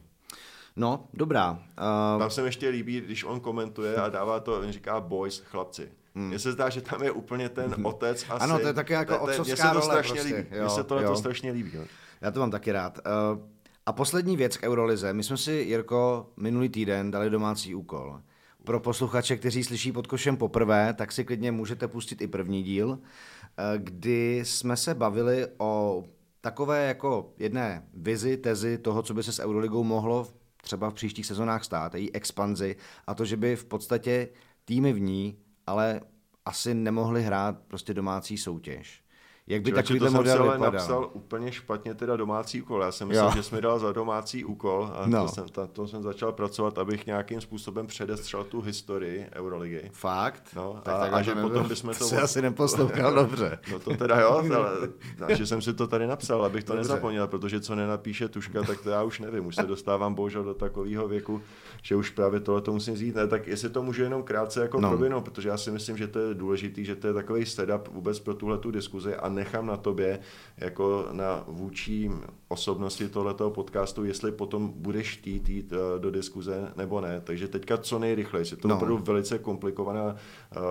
[0.75, 1.51] No, dobrá.
[1.51, 2.19] Uh...
[2.19, 5.91] Tam se mi ještě líbí, když on komentuje a dává to, on říká boys, chlapci.
[6.17, 6.27] Hmm.
[6.27, 7.85] Mně se zdá, že tam je úplně ten hmm.
[7.85, 8.43] otec asi.
[8.43, 9.85] Ano, to je také jako otcovská role.
[9.85, 10.35] Strašně prostě.
[10.35, 10.49] líbí.
[10.59, 11.71] Mně se to, to strašně líbí.
[11.73, 11.85] Jo.
[12.21, 12.99] Já to mám taky rád.
[13.33, 13.39] Uh,
[13.85, 15.13] a poslední věc k Eurolize.
[15.13, 18.21] My jsme si, Jirko, minulý týden dali domácí úkol.
[18.63, 22.99] Pro posluchače, kteří slyší pod košem poprvé, tak si klidně můžete pustit i první díl,
[22.99, 26.03] eh, kdy jsme se bavili o
[26.41, 30.27] takové jako jedné vizi, tezi toho, co by se s Euroligou mohlo
[30.61, 32.75] třeba v příštích sezónách stát, její expanzi
[33.07, 34.29] a to, že by v podstatě
[34.65, 36.01] týmy v ní ale
[36.45, 39.03] asi nemohli hrát prostě domácí soutěž.
[39.49, 40.71] Jak by takovýhle to model jsem vypadal?
[40.71, 42.81] napsal úplně špatně teda domácí úkol.
[42.81, 43.31] Já jsem myslel, Jo.
[43.35, 45.21] že jsi mi dal za domácí úkol a No.
[45.27, 49.89] to, jsem, ta, to jsem začal pracovat, abych nějakým způsobem předestřel tu historii Euroligy.
[49.93, 50.43] Fakt?
[50.55, 53.15] No, tak a- takhle a že to potom bychom to to si od- asi neposlouchal
[53.15, 53.59] dobře.
[53.71, 56.89] No to teda jo, ale že jsem si to tady napsal, abych to Dobře.
[56.89, 59.45] nezapomněl, protože co nenapíše tuška, tak to já už nevím.
[59.45, 61.41] Už se dostávám bohužel do takového věku,
[61.83, 63.15] že už právě tohle to musím vzít.
[63.15, 64.81] Ne, tak jestli to můžu jenom krátce jako No.
[64.81, 64.89] no.
[64.89, 68.19] proběhnout, protože já si myslím, že to je důležitý, že to je takový setup vůbec
[68.19, 70.19] pro tuhle tu diskuzi a nechám na tobě
[70.57, 72.11] jako na vůči
[72.47, 77.21] osobnosti tohoto podcastu, jestli potom budeš chtít jít eh, do diskuze nebo ne.
[77.21, 78.45] Takže teďka co nejrychleji.
[78.51, 78.75] Je to No.
[78.75, 80.61] opravdu velice komplikovaná uh,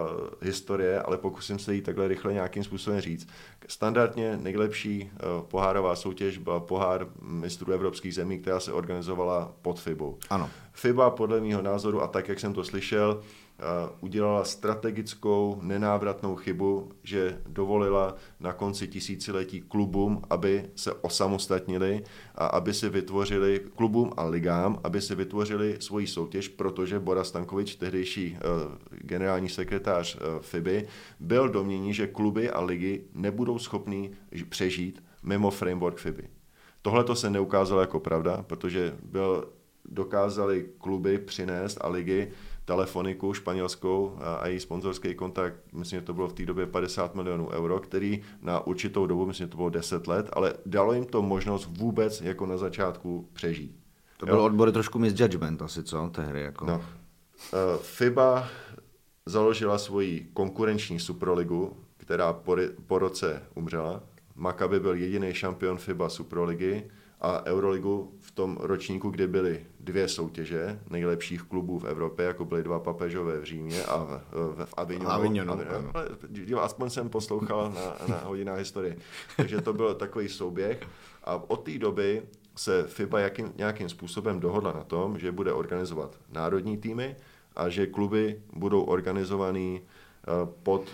[0.43, 3.29] historie, ale pokusím se jí takhle rychle nějakým způsobem říct.
[3.69, 10.19] Standardně nejlepší uh, pohárová soutěž byla pohár mistrů evropských zemí, která se organizovala pod FIBou.
[10.31, 10.51] Ano.
[10.73, 13.25] FIBA podle mého názoru a tak, jak jsem to slyšel, uh,
[14.01, 22.03] udělala strategickou nenávratnou chybu, že dovolila na konci tisíciletí klubům, aby se osamostatnili
[22.35, 27.77] a aby si vytvořili klubům a ligám, aby si vytvořili svoji soutěž, protože Boris Stankovič,
[27.77, 30.89] tehdejší uh, generální sekretář uh, FIBY,
[31.21, 34.11] byl domění, že kluby a ligy nebudou schopní
[34.49, 36.29] přežít mimo framework FIBY.
[36.83, 39.49] Tohle to se neukázalo jako pravda, protože byl,
[39.89, 42.29] dokázali kluby přinést a ligy
[42.67, 47.49] telefoniku španělskou a, její sponzorský kontakt, myslím, že to bylo v té době 50 milionů
[47.49, 51.23] euro, který na určitou dobu, myslím, že to bylo 10 let, ale dalo jim to
[51.23, 53.77] možnost vůbec jako na začátku přežít.
[54.17, 56.11] To byl odbory trošku misjudgment asi, co?
[56.13, 56.67] Té hry jako.
[56.67, 56.85] No.
[57.53, 58.49] Eh, FIBA
[59.27, 64.03] založila svoji konkurenční superligu, která po, po roce umřela.
[64.35, 70.81] Maccabi byl jediný šampion FIBA superligy a Euroligu v tom ročníku, kdy byly dvě soutěže
[70.91, 75.11] nejlepších klubů v Evropě, jako byly dva papežové v Římě a v, v, v Avignonu.
[75.11, 75.91] Avignonu, Avignon- ano.
[75.95, 78.97] ale aspoň jsem poslouchal na, na hodinách historie.
[79.37, 80.81] Takže to byl takový souběh
[81.25, 82.23] a od té doby
[82.57, 87.17] se FIBA jakým, nějakým způsobem dohodla na tom, že bude organizovat národní týmy
[87.57, 90.31] a že kluby budou organizovaný eh,
[90.63, 90.89] pod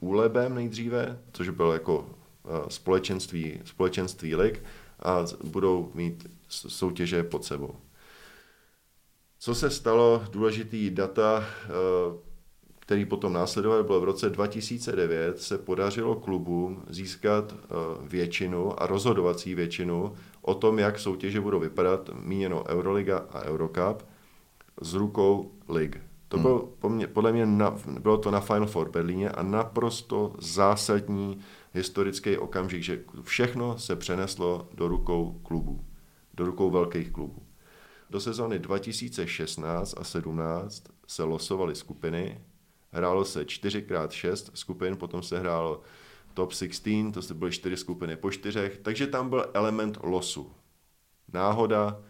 [0.00, 4.62] úlebem nejdříve, což bylo jako eh, společenství, společenství lig
[5.02, 6.26] a budou mít
[6.68, 7.74] soutěže pod sebou.
[9.38, 12.34] Co se stalo, důležitý data, eh,
[12.80, 17.66] který potom následoval, bylo v roce 2009, se podařilo klubům získat eh,
[18.08, 24.02] většinu a rozhodovací většinu o tom, jak soutěže budou vypadat, míněno Euroliga a Eurocup,
[24.80, 26.00] z rukou lig.
[26.28, 30.32] To bylo po mně, podle mě, na, bylo to na Final Four Berlíně a naprosto
[30.38, 31.38] zásadní
[31.72, 35.84] historický okamžik, že všechno se přeneslo do rukou klubů,
[36.34, 37.42] do rukou velkých klubů.
[38.10, 42.40] Do sezóny 2016 a 17 se losovaly skupiny,
[42.90, 45.82] hrálo se 4x6 skupin, potom se hrálo
[46.34, 50.52] top 16, to se byly čtyři skupiny po čtyřech, takže tam byl element losu.
[51.32, 52.02] Náhoda,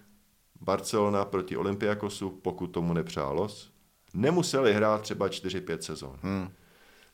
[0.61, 3.73] Barcelona proti Olympiakosu, pokud tomu nepřál los,
[4.15, 6.19] nemuseli hrát třeba 4-5 sezon.
[6.23, 6.49] Hmm.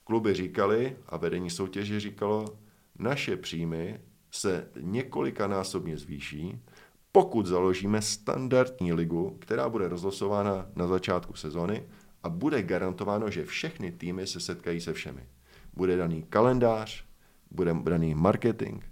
[0.05, 2.45] Kluby říkali a vedení soutěže říkalo,
[2.99, 6.63] naše příjmy se několikanásobně zvýší,
[7.13, 11.85] pokud založíme standardní ligu, která bude rozlosována na začátku sezony
[12.23, 15.29] a bude garantováno, že všechny týmy se setkají se všemi.
[15.75, 17.05] Bude daný kalendář,
[17.51, 18.85] bude daný marketing,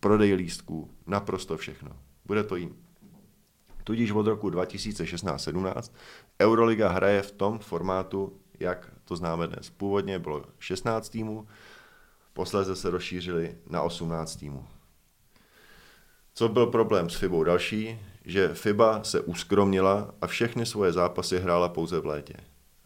[0.00, 1.90] prodej lístků, naprosto všechno.
[2.24, 2.76] Bude to jim.
[3.84, 5.92] Tudíž od roku 2016-17
[6.40, 9.70] Euroliga hraje v tom formátu, jak to známe dnes.
[9.70, 11.46] Původně bylo 16 týmů,
[12.32, 14.66] posléze se rozšířili na 18 týmů.
[16.38, 21.68] Co byl problém s FIBou další, že FIBA se uskromnila a všechny svoje zápasy hrála
[21.68, 22.34] pouze v létě.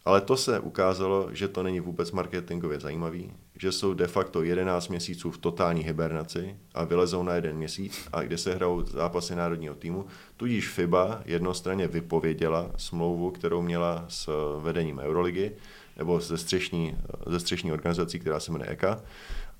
[0.05, 4.87] Ale to se ukázalo, že to není vůbec marketingově zajímavý, že jsou de facto 11
[4.87, 9.75] měsíců v totální hibernaci a vylezou na jeden měsíc a kde se hrajou zápasy národního
[9.75, 10.05] týmu.
[10.37, 14.29] Tudíž FIBA jednostranně vypověděla smlouvu, kterou měla s
[14.63, 15.51] vedením Euroligy,
[15.97, 19.01] nebo ze střešní, ze střešní organizací, která se jmenuje EKA,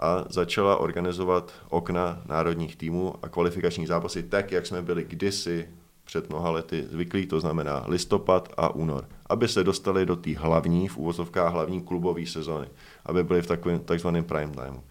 [0.02, 5.70] a začala organizovat okna národních týmů a kvalifikační zápasy tak, jak jsme byli kdysi
[6.04, 10.88] před mnoha lety zvyklí, to znamená listopad a únor, aby se dostali do té hlavní,
[10.88, 12.68] v úvozovkách hlavní klubové sezony,
[13.06, 14.82] aby byli v takovém takzvaném prime timeu.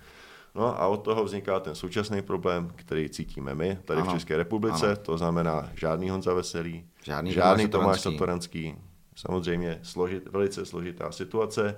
[0.54, 4.36] No a od toho vzniká ten současný problém, který cítíme my tady Ano, v České
[4.36, 4.96] republice, ano.
[4.96, 8.00] to znamená žádný Honza Veselý, Žádný žádný Tomáš.
[8.00, 8.74] Satoranský,
[9.16, 11.76] samozřejmě složit, velice složitá situace.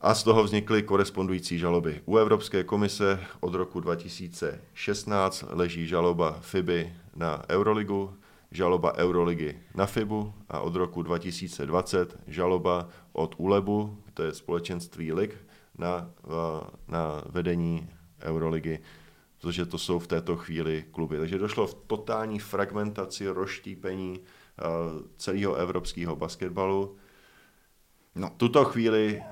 [0.00, 2.02] A z toho vznikly korespondující žaloby.
[2.06, 8.14] U Evropské komise od roku 2016 leží žaloba FIBY na Euroligu,
[8.50, 15.36] žaloba Euroligy na FIBu a od roku 2020 žaloba od ULEBu, to je společenství lig,
[15.78, 16.10] na,
[16.88, 17.88] na vedení
[18.22, 18.78] Euroligy,
[19.38, 21.18] protože to jsou v této chvíli kluby.
[21.18, 24.20] Takže došlo v totální fragmentaci, roštípení
[25.16, 26.96] celého evropského basketbalu.
[28.14, 28.30] No.
[28.36, 29.22] Tuto chvíli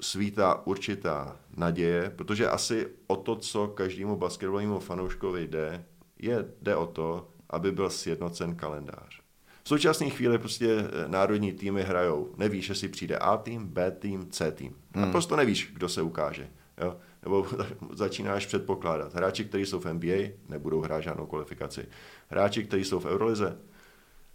[0.00, 5.84] svítá určitá naděje, protože asi o to, co každému basketbalovému fanouškovi jde,
[6.18, 9.20] je, jde o to, aby byl sjednocen kalendář.
[9.64, 12.34] V současné chvíli prostě eh, národní týmy hrajou.
[12.36, 14.76] Nevíš, jestli přijde A tým, B tým, C tým.
[14.94, 15.04] Hmm.
[15.04, 16.48] A prostě nevíš, kdo se ukáže.
[16.82, 16.96] Jo?
[17.22, 17.46] Nebo
[17.92, 19.14] začínáš předpokládat.
[19.14, 21.86] Hráči, kteří jsou v NBA, nebudou hrát žádnou kvalifikaci.
[22.28, 23.58] Hráči, kteří jsou v Eurolize,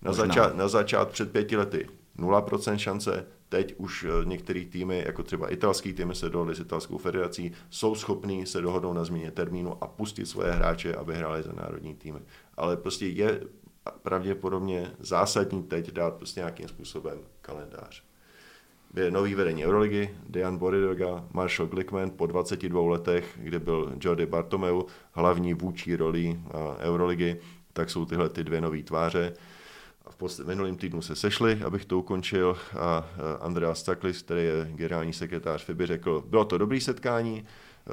[0.01, 5.23] na, začát, na začát před pěti lety 0% šance, teď už eh, některé týmy, jako
[5.23, 9.83] třeba italský týmy se dohodli s italskou federací, jsou schopní se dohodnout na změně termínu
[9.83, 12.19] a pustit svoje hráče, aby hráli za národní týmy.
[12.57, 13.41] Ale prostě je
[14.01, 18.03] pravděpodobně zásadní teď dát prostě nějakým způsobem kalendář.
[18.95, 24.85] Je nový vedení Euroligy, Dejan Boridoga, Marshall Glickman po 22 letech, kde byl Jordi Bartomeu,
[25.11, 26.39] hlavní vůči roli
[26.79, 27.39] Euroligy,
[27.73, 29.33] tak jsou tyhle ty dvě nové tváře
[30.27, 33.07] v minulým týdnu se sešli, abych to ukončil, a
[33.39, 37.45] Andreas Staklis, který je generální sekretář FIBY, řekl, bylo to dobrý setkání,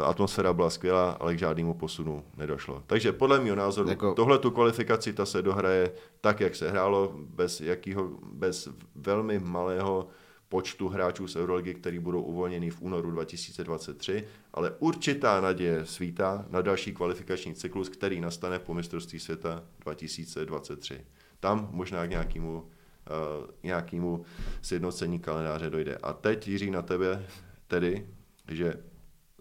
[0.04, 2.82] atmosféra byla skvělá, ale k žádnému posunu nedošlo.
[2.86, 4.14] Takže podle mého názoru jako...
[4.14, 10.08] tohle tu kvalifikaci ta se dohraje tak, jak se hrálo, bez, jakýho, bez velmi malého
[10.48, 16.62] počtu hráčů z Euroligy, který budou uvolněni v únoru 2023, ale určitá naděje svítá na
[16.62, 21.00] další kvalifikační cyklus, který nastane po mistrovství světa 2023
[21.40, 24.25] tam možná k nějakému, uh, nějakému
[24.62, 25.96] sjednocení kalendáře dojde.
[26.03, 27.27] A teď, Jiří, na tebe
[27.68, 28.07] tedy,
[28.49, 28.75] že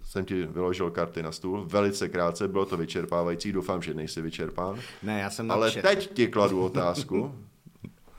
[0.04, 4.80] jsem ti vyložil karty na stůl, velice krátce, bylo to vyčerpávající, doufám, že nejsi vyčerpán.
[5.04, 7.36] Ne, já jsem Ale teď ti kladu otázku,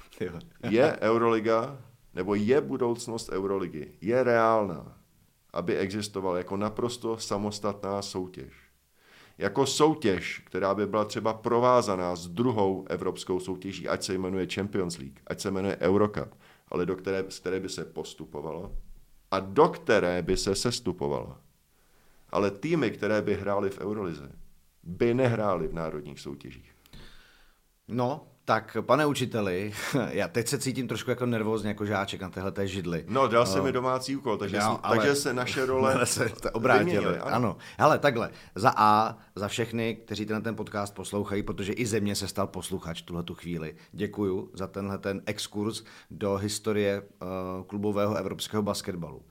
[0.71, 1.79] je Euroliga,
[2.15, 4.99] nebo je budoucnost Euroligy, je reálná,
[5.53, 8.66] aby existoval jako naprosto samostatná soutěž
[9.39, 14.99] jako soutěž, která by byla třeba provázaná s druhou evropskou soutěží, ať se jmenuje Champions
[14.99, 16.35] League, ať se jmenuje Eurocup,
[16.69, 18.77] ale do které, z které by se postupovalo
[19.31, 21.37] a do které by se sestupovalo.
[22.31, 24.33] Ale týmy, které by hrály v Eurolize,
[24.83, 26.77] by nehrály v národních soutěžích.
[27.89, 29.73] No, tak, pane učiteli,
[30.11, 33.05] já teď se cítím trošku jako nervózně, jako žáček na téhle té židli.
[33.09, 37.19] No, dal se mi domácí úkol, takže, no, ale, takže se naše role se obrátily.
[37.19, 37.35] Ano.
[37.35, 37.57] ano.
[37.79, 42.15] Hele, takhle, za A, za všechny, kteří ten, ten podcast poslouchají, protože i ze mě
[42.15, 43.77] se stal posluchač tuhle tu chvíli.
[43.93, 49.23] Děkuju za tenhle ten exkurs do historie uh, klubového evropského basketbalu.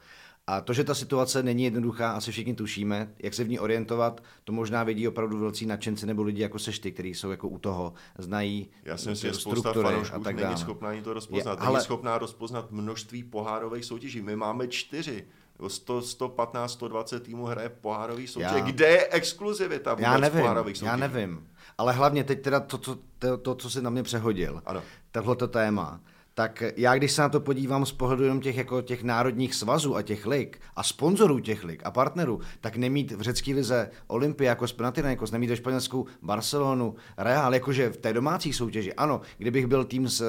[0.47, 4.23] A to, že ta situace není jednoduchá, asi všichni tušíme, jak se v ní orientovat,
[4.43, 7.93] to možná vědí opravdu velcí nadšenci nebo lidi jako sešty, kteří jsou jako u toho,
[8.17, 11.59] znají Já si myslím, že spousta fanoušků a tak není schopná ani to rozpoznat.
[11.59, 11.73] Je, ale...
[11.73, 14.21] Není schopná rozpoznat množství pohárových soutěží.
[14.21, 15.25] My máme čtyři.
[15.67, 18.51] 100, 115, 120 týmů hraje pohárový soutěž.
[18.51, 18.59] Já...
[18.59, 20.89] Kde je exkluzivita vůbec já nevím, pohárových soutěží?
[20.89, 21.47] Já nevím.
[21.77, 24.83] Ale hlavně teď teda to, to, to, to co jsi na mě přehodil, ano.
[25.11, 25.99] tohleto téma,
[26.37, 29.95] tak já když se na to podívám z pohledu jenom těch, jako těch národních svazů
[29.95, 34.73] a těch lig a sponzorů těch lig a partnerů, tak nemít v řecké lize Olympiakos,
[34.73, 38.93] Panathinaikos, nemít ve Španělsku Barcelonu, Real, jakože v té domácí soutěži.
[38.93, 40.23] Ano, kdybych byl tým z,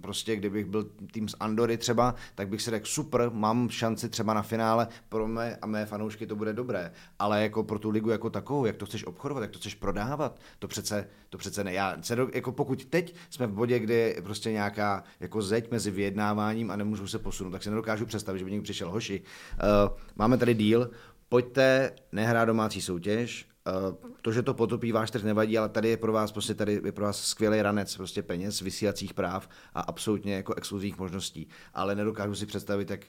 [0.00, 4.34] prostě kdybych byl tým z Andory třeba, tak bych si řekl super, mám šanci třeba
[4.34, 8.10] na finále, pro mé a mé fanoušky to bude dobré, ale jako pro tu ligu
[8.10, 11.72] jako takovou, jak to chceš obchodovat, jak to chceš prodávat, to přece, to přece ne.
[11.72, 11.96] Já
[12.34, 17.06] jako pokud teď jsme v bodě, kdy prostě nějaká jako zeď mezi vyjednáváním a nemůžu
[17.06, 20.90] se posunout, tak si nedokážu představit, že by někdo přišel, hoši, uh, máme tady díl,
[21.28, 23.46] pojďte nehrát domácí soutěž,
[23.90, 26.80] Uh, to, že to potopí váš trh nevadí, ale tady je pro vás prostě tady
[26.84, 31.48] je pro vás skvělý ranec prostě peněz, vysílacích práv a absolutně jako exkluzivních možností.
[31.74, 33.00] Ale nedokážu si představit, jak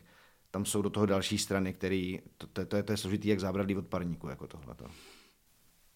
[0.52, 3.40] tam jsou do toho další strany, který, to, to, to, je, to je složitý jak
[3.40, 4.76] zábradlí od parníku, jako tohle.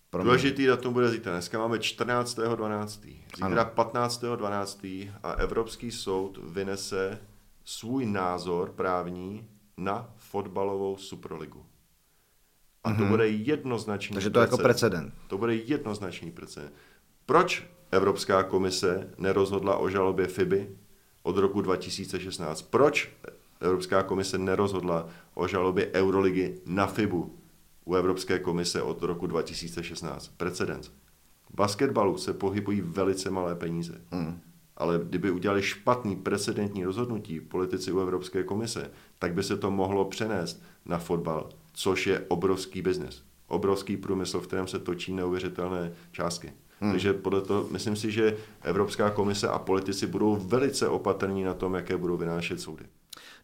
[0.09, 1.31] Pro Důležitý datum bude zítra.
[1.31, 2.87] Dneska máme 14.12.
[3.35, 5.11] Zítra 15.12.
[5.23, 7.19] a Evropský soud vynese
[7.65, 11.65] svůj názor právní na fotbalovou superligu.
[12.83, 13.09] A to mm-hmm.
[13.09, 15.13] bude jednoznačný Takže to je jako precedent.
[15.27, 16.73] To bude jednoznačný precedent.
[17.25, 20.77] Proč Evropská komise nerozhodla o žalobě FIBY
[21.23, 22.61] od roku 2016?
[22.61, 23.11] Proč
[23.61, 27.38] Evropská komise nerozhodla o žalobě Euroligy na FIBu
[27.89, 30.31] u Evropské komise od roku 2016.
[30.37, 30.87] Precedens.
[31.49, 34.01] V basketbalu se pohybují velice malé peníze.
[34.11, 34.39] Mm.
[34.77, 40.05] Ale kdyby udělali špatný precedentní rozhodnutí politici u Evropské komise, tak by se to mohlo
[40.05, 43.23] přenést na fotbal, což je obrovský biznes.
[43.47, 46.53] Obrovský průmysl, v kterém se točí neuvěřitelné částky.
[46.79, 46.91] Hmm.
[46.91, 51.73] Takže podle toho, myslím si, že Evropská komise a politici budou velice opatrní na tom,
[51.73, 52.85] jaké budou vynášet soudy.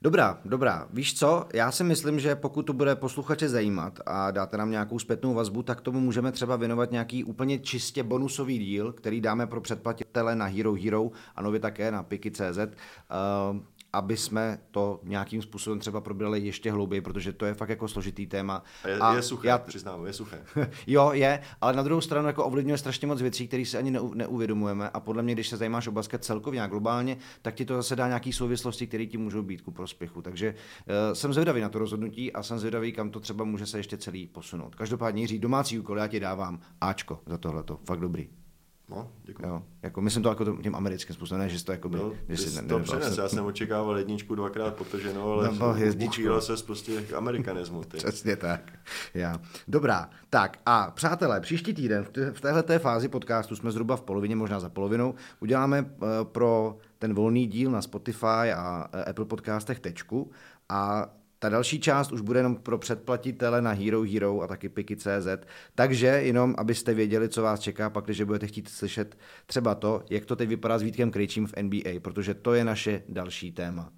[0.06, 0.88] Dobrá, dobrá.
[0.94, 1.46] Víš co?
[1.54, 5.64] Já si myslím, že pokud to bude posluchače zajímat a dáte nám nějakou zpětnou vazbu,
[5.64, 10.46] tak tomu můžeme třeba věnovat nějaký úplně čistě bonusový díl, který dáme pro předplatitele na
[10.46, 12.58] Hero Hero a nově také na Piki.cz.
[12.58, 13.60] Uh,
[13.96, 18.28] aby jsme to nějakým způsobem třeba probrali ještě hlouběji, protože to je fakt jako složitý
[18.28, 18.64] téma.
[18.84, 19.58] A je, a je suché, já...
[19.58, 20.44] přiznám, je suché.
[20.88, 24.14] jo, je, ale na druhou stranu jako ovlivňuje strašně moc věcí, které si ani neu,
[24.14, 27.76] neuvědomujeme a podle mě, když se zajímáš o basket celkově a globálně, tak ti to
[27.76, 30.22] zase dá nějaký souvislosti, které ti můžou být ku prospěchu.
[30.22, 33.80] Takže uh, jsem zvědavý na to rozhodnutí a jsem zvědavý, kam to třeba může se
[33.80, 34.76] ještě celý posunout.
[34.76, 38.45] Každopádně Jiří, domácí úkol, já ti dávám Ačko za tohleto, fakt dobrý.
[38.90, 39.48] No, děkuji.
[39.48, 42.38] Jo, jako myslím to jako tím americkým způsobem, ne, že to jako by, no, že
[42.38, 45.76] si ne, to přines, já jsem očekával jedničku dvakrát potrženou, ale no,
[46.08, 47.84] uchýlil se prostě k amerikanismu.
[47.84, 47.98] Ty.
[47.98, 48.72] Přesně tak.
[49.14, 49.42] Já.
[49.68, 54.60] Dobrá, tak a přátelé, příští týden v této fázi podcastu jsme zhruba v polovině, možná
[54.60, 55.88] za polovinou, uděláme uh,
[56.24, 60.32] pro ten volný díl na Spotify a uh, Apple podcastech tečku
[60.70, 61.10] a
[61.46, 65.28] ta další část už bude jenom pro předplatitele na Hero Hero a taky Piki.cz,
[65.76, 70.26] takže jenom abyste věděli, co vás čeká, pak když budete chtít slyšet třeba to, jak
[70.26, 73.92] to teď vypadá s Vítkem Krejčím v NBA, protože to je naše další téma.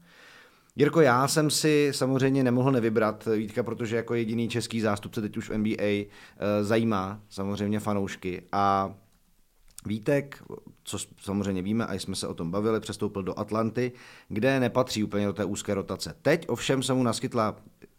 [0.76, 5.50] Jirko, já jsem si samozřejmě nemohl nevybrat Vítka, protože jako jediný český zástupce teď už
[5.50, 6.08] v NBA eh,
[6.62, 8.96] zajímá samozřejmě fanoušky a
[9.88, 10.44] Vítek,
[10.84, 13.92] co samozřejmě víme, a jsme se o tom bavili, přestoupil do Atlanty,
[14.30, 16.16] kde nepatří úplně do té úzké rotace.
[16.22, 17.56] Teď ovšem se mu naskytla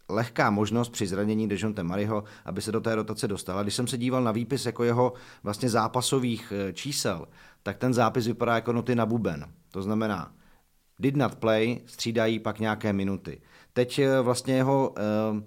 [0.09, 3.59] lehká možnost při zranění Dejonte Mariho, aby se do té rotace dostal.
[3.59, 5.13] A když jsem se díval na výpis jako jeho
[5.43, 7.27] vlastně zápasových eh, čísel,
[7.63, 9.45] tak ten zápis vypadá jako noty na buben.
[9.71, 10.31] To znamená,
[10.99, 13.41] did not play, střídají pak nějaké minuty.
[13.73, 15.41] Teď eh, vlastně jeho uh,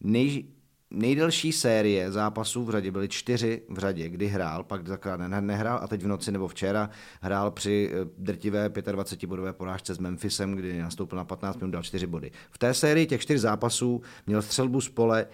[0.00, 0.44] nej,
[0.90, 5.88] nejdelší série zápasů v řadě byly čtyři v řadě, kdy hrál, pak dvakrát nehrál a
[5.88, 11.18] teď v noci nebo včera hrál při eh, drtivé 25-bodové porážce s Memphisem, kdy nastoupil
[11.18, 12.30] na 15 minut, dal 4 body.
[12.50, 15.26] V té sérii těch čtyř zápasů měl střelbu z pole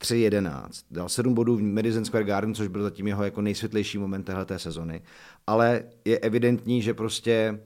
[0.00, 0.68] 3-11.
[0.90, 4.58] Dal 7 bodů v Madison Square Garden, což byl zatím jeho jako nejsvětlejší moment téhleté
[4.58, 5.02] sezony.
[5.46, 7.60] Ale je evidentní, že prostě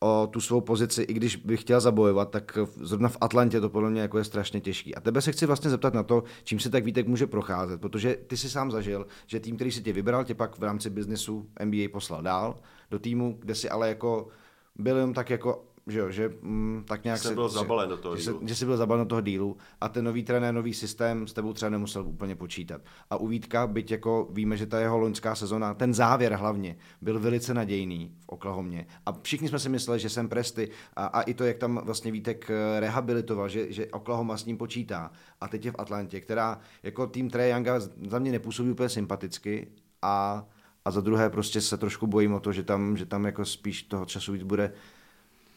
[0.00, 3.90] o tu svou pozici, i když bych chtěl zabojovat, tak zrovna v Atlantě to podle
[3.90, 4.94] mě jako je strašně těžký.
[4.94, 8.16] A tebe se chci vlastně zeptat na to, čím se tak Vítek může procházet, protože
[8.26, 11.48] ty si sám zažil, že tým, který si tě vybral, tě pak v rámci biznesu
[11.64, 12.58] NBA poslal dál
[12.90, 14.28] do týmu, kde si ale jako
[14.76, 18.16] byl jen tak jako že jo, že mm, tak nějak se, byl zabalen do toho
[18.16, 18.40] že, dílu.
[18.42, 21.52] že jsi byl zabalen do toho dílu a ten nový trenér, nový systém s tebou
[21.52, 22.80] třeba nemusel úplně počítat.
[23.10, 27.20] A u Vítka, byť jako víme, že ta jeho loňská sezona, ten závěr hlavně, byl
[27.20, 28.86] velice nadějný v Oklahomě.
[29.06, 32.12] A všichni jsme si mysleli, že jsem Presty a, a i to, jak tam vlastně
[32.12, 35.10] Vítek eh, rehabilitoval, že, že Oklahoma s ním počítá.
[35.40, 39.68] A teď je v Atlantě, která jako tým Trae Younga za mě nepůsobí úplně sympaticky
[40.02, 40.46] a
[40.84, 43.82] a za druhé prostě se trošku bojím o to, že tam, že tam jako spíš
[43.82, 44.72] toho času víc bude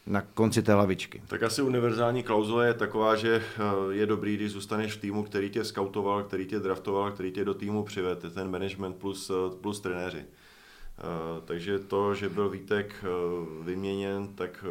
[0.06, 1.22] na konci té lavičky.
[1.26, 5.50] Tak asi univerzální klauzule je taková, že eh, je dobrý, když zůstaneš v týmu, který
[5.50, 9.80] tě skautoval, který tě draftoval, který tě do týmu přivede, ten management plus, eh, plus
[9.80, 10.18] trenéři.
[10.18, 11.02] Eh,
[11.44, 13.04] takže to, že byl Vítek
[13.62, 14.64] vyměněn, tak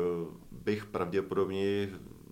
[0.52, 1.90] bych pravděpodobně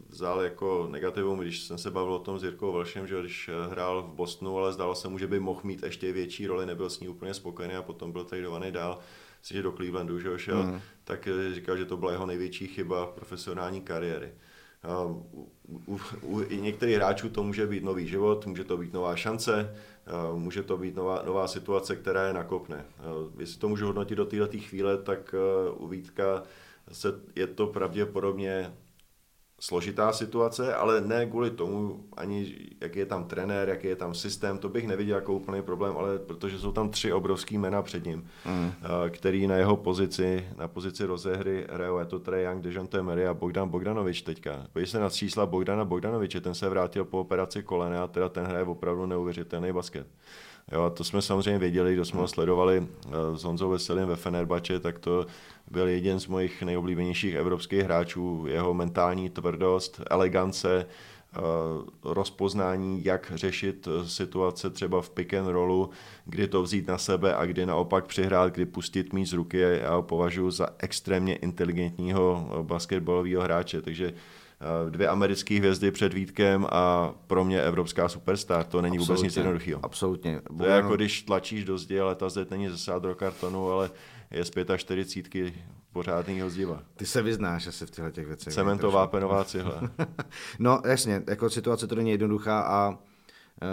[0.10, 4.04] vzal jako negativum, když jsem se bavil o tom s Jirkou Velšem, že když hrál
[4.04, 7.00] v Bostonu, ale zdálo se mu, že by mohl mít ještě větší roli, nebyl s
[7.00, 9.00] ní úplně spokojený a potom byl tradovaný dál
[9.42, 10.82] si, že do Clevelandu že šel, mm.
[11.04, 14.32] tak eh, říkal, že to byla jeho největší chyba profesionální kariéry.
[15.08, 15.26] U,
[15.86, 19.76] u, u některých hráčů to může být nový život, může to být nová šance,
[20.36, 22.86] může to být nová, nová situace, která je nakopne.
[23.40, 26.44] Jestli to můžu hodnotit do této chvíle, tak eh, u Vítka
[26.92, 28.74] se, je to pravděpodobně
[29.60, 34.58] složitá situace, ale ne kvůli tomu, ani jaký je tam trenér, jaký je tam systém,
[34.58, 38.28] to bych neviděl jako úplný problém, ale protože jsou tam tři obrovský jména před ním,
[38.46, 38.72] mm.
[39.10, 43.34] který na jeho pozici, na pozici rozehry hrajou, je to Trey Young, Dejounte Murray a
[43.34, 44.68] Bogdan Bogdanovič teďka.
[44.74, 48.46] Pojď se na čísla Bogdana Bogdanoviče, ten se vrátil po operaci kolena a teda ten
[48.46, 50.08] hraje opravdu neuvěřitelný basket.
[50.72, 54.80] Jo, to jsme samozřejmě věděli, kdo jsme ho sledovali eh, s Honzou Veselým ve Fenerbače,
[54.80, 55.26] tak to
[55.72, 58.46] byl jeden z mojich nejoblíbenějších evropských hráčů.
[58.48, 61.40] Jeho mentální tvrdost, elegance, eh,
[62.04, 65.90] rozpoznání, jak řešit eh, situace třeba v pick and rollu,
[66.26, 69.60] kdy to vzít na sebe a kdy naopak přihrát, kdy pustit mít z ruky.
[69.60, 74.14] Já ho považuji za extrémně inteligentního basketbalového hráče, takže
[74.90, 78.66] dvě americké hvězdy před Vítkem a pro mě evropská superstar.
[78.66, 79.80] To není absolutně, vůbec nic jednoduchého.
[79.84, 80.42] Absolutně.
[80.58, 83.92] To je jako když tlačíš do zdi, ale ta zeď není ze sádro kartonu, ale
[84.32, 85.54] je z 45
[85.92, 86.84] pořádného zdiva.
[86.96, 88.54] Ty se vyznáš asi v těchto těch věcech.
[88.54, 89.82] Cementová penová cihla.
[90.60, 92.98] no jasně, jako situace to není jednoduchá a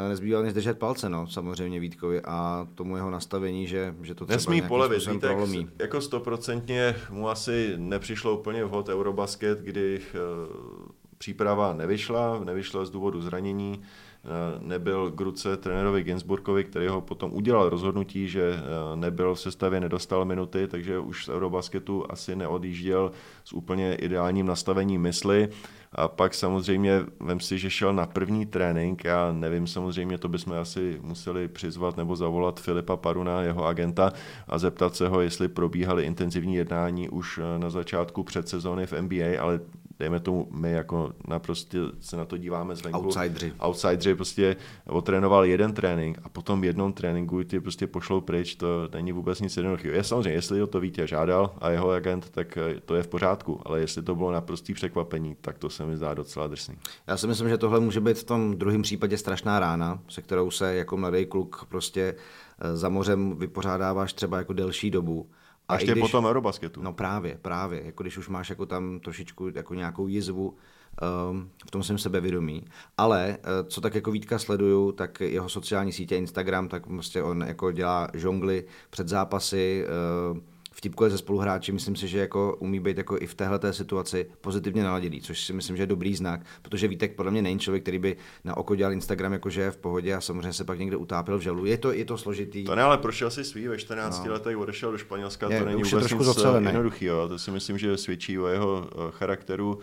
[0.09, 4.37] nezbývá než držet palce, no, samozřejmě Vítkovi a tomu jeho nastavení, že, že to třeba
[4.37, 5.69] Nesmí polevit, Vítek, prolomí.
[5.79, 10.87] jako stoprocentně mu asi nepřišlo úplně vhod Eurobasket, kdy uh,
[11.19, 13.83] příprava nevyšla, nevyšla z důvodu zranění,
[14.27, 19.41] Eh, nebyl k ruce trenérovi Ginsburgovi, který ho potom udělal rozhodnutí, že eh, nebyl v
[19.41, 23.13] sestavě, nedostal minuty, takže už z Eurobasketu asi neodjížděl
[23.45, 25.49] s úplně ideálním nastavením mysli.
[25.93, 30.53] A pak samozřejmě, vem si, že šel na první trénink, já nevím, samozřejmě to bychom
[30.53, 34.13] asi museli přizvat nebo zavolat Filipa Paruna, jeho agenta,
[34.49, 39.43] a zeptat se ho, jestli probíhaly intenzivní jednání už eh, na začátku předsezóny v NBA,
[39.43, 39.61] ale
[39.99, 42.99] dejme tomu, my jako naprosto se na to díváme zvenku.
[42.99, 43.53] Outsideri.
[43.67, 48.89] Outsideri prostě otrénoval jeden trénink a potom v jednom tréninku ty prostě pošlou pryč, to
[48.95, 49.95] není vůbec nic jednoduchého.
[49.95, 53.61] Je samozřejmě, jestli to Vítě žádal a jeho agent, tak eh, to je v pořádku,
[53.65, 56.75] ale jestli to bylo naprostý překvapení, tak to se mi zdá docela drsný.
[57.07, 60.51] Já si myslím, že tohle může být v tom druhém případě strašná rána, se kterou
[60.51, 62.15] se jako mladý kluk prostě
[62.61, 65.27] eh, za mořem vypořádáváš třeba jako delší dobu
[65.69, 66.83] a ještě když, potom Eurobasketu.
[66.83, 67.83] No právě, právě.
[67.85, 72.65] Jako když už máš jako tam trošičku jako nějakou jizvu um, v tom jsem sebevědomý.
[72.99, 77.45] Ale uh, co tak jako Vítka sleduju, tak jeho sociální sítě Instagram, tak prostě on
[77.47, 79.87] jako dělá žongly před zápasy,
[80.33, 80.39] uh,
[80.87, 84.85] vtipkuje ze spoluhráči, myslím si, že jako umí být jako i v téhle situaci pozitivně
[84.85, 87.99] naladěný, což si myslím, že je dobrý znak, protože Vítek podle mě není člověk, který
[87.99, 90.97] by na oko dělal Instagram jako že je v pohodě a samozřejmě se pak někde
[90.97, 91.65] utápil v želu.
[91.67, 92.65] Je to, je to složitý.
[92.65, 94.33] To ne, ale prošel si svý ve 14 no.
[94.33, 97.07] letech, odešel do Španělska, je, to není vůbec nic eh, jednoduchý.
[97.07, 99.79] To si myslím, že svědčí o jeho eh, charakteru.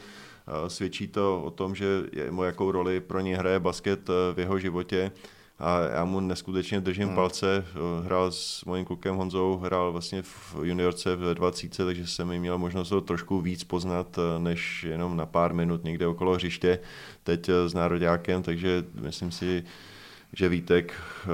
[0.47, 4.59] Eh, svědčí to o tom, že je, jakou roli pro ně hraje basket v jeho
[4.59, 5.11] životě
[5.63, 7.15] a já mu neskutečně držím hmm.
[7.15, 7.65] palce.
[8.05, 12.57] Hrál s mojím klukem Honzou, hrál vlastně v juniorce v 20, takže jsem mi měl
[12.57, 16.79] možnost ho trošku víc poznat, než jenom na pár minut někde okolo hřiště.
[17.23, 19.63] Teď s nároďákem, takže myslím si,
[20.33, 21.27] že Vítek eh,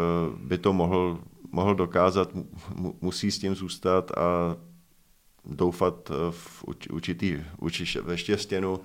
[0.44, 1.20] by to mohl,
[1.52, 2.30] mohl dokázat,
[3.02, 4.56] musí s tím zůstat a
[5.46, 8.80] doufat v určitý, určitý ve štěstěnu,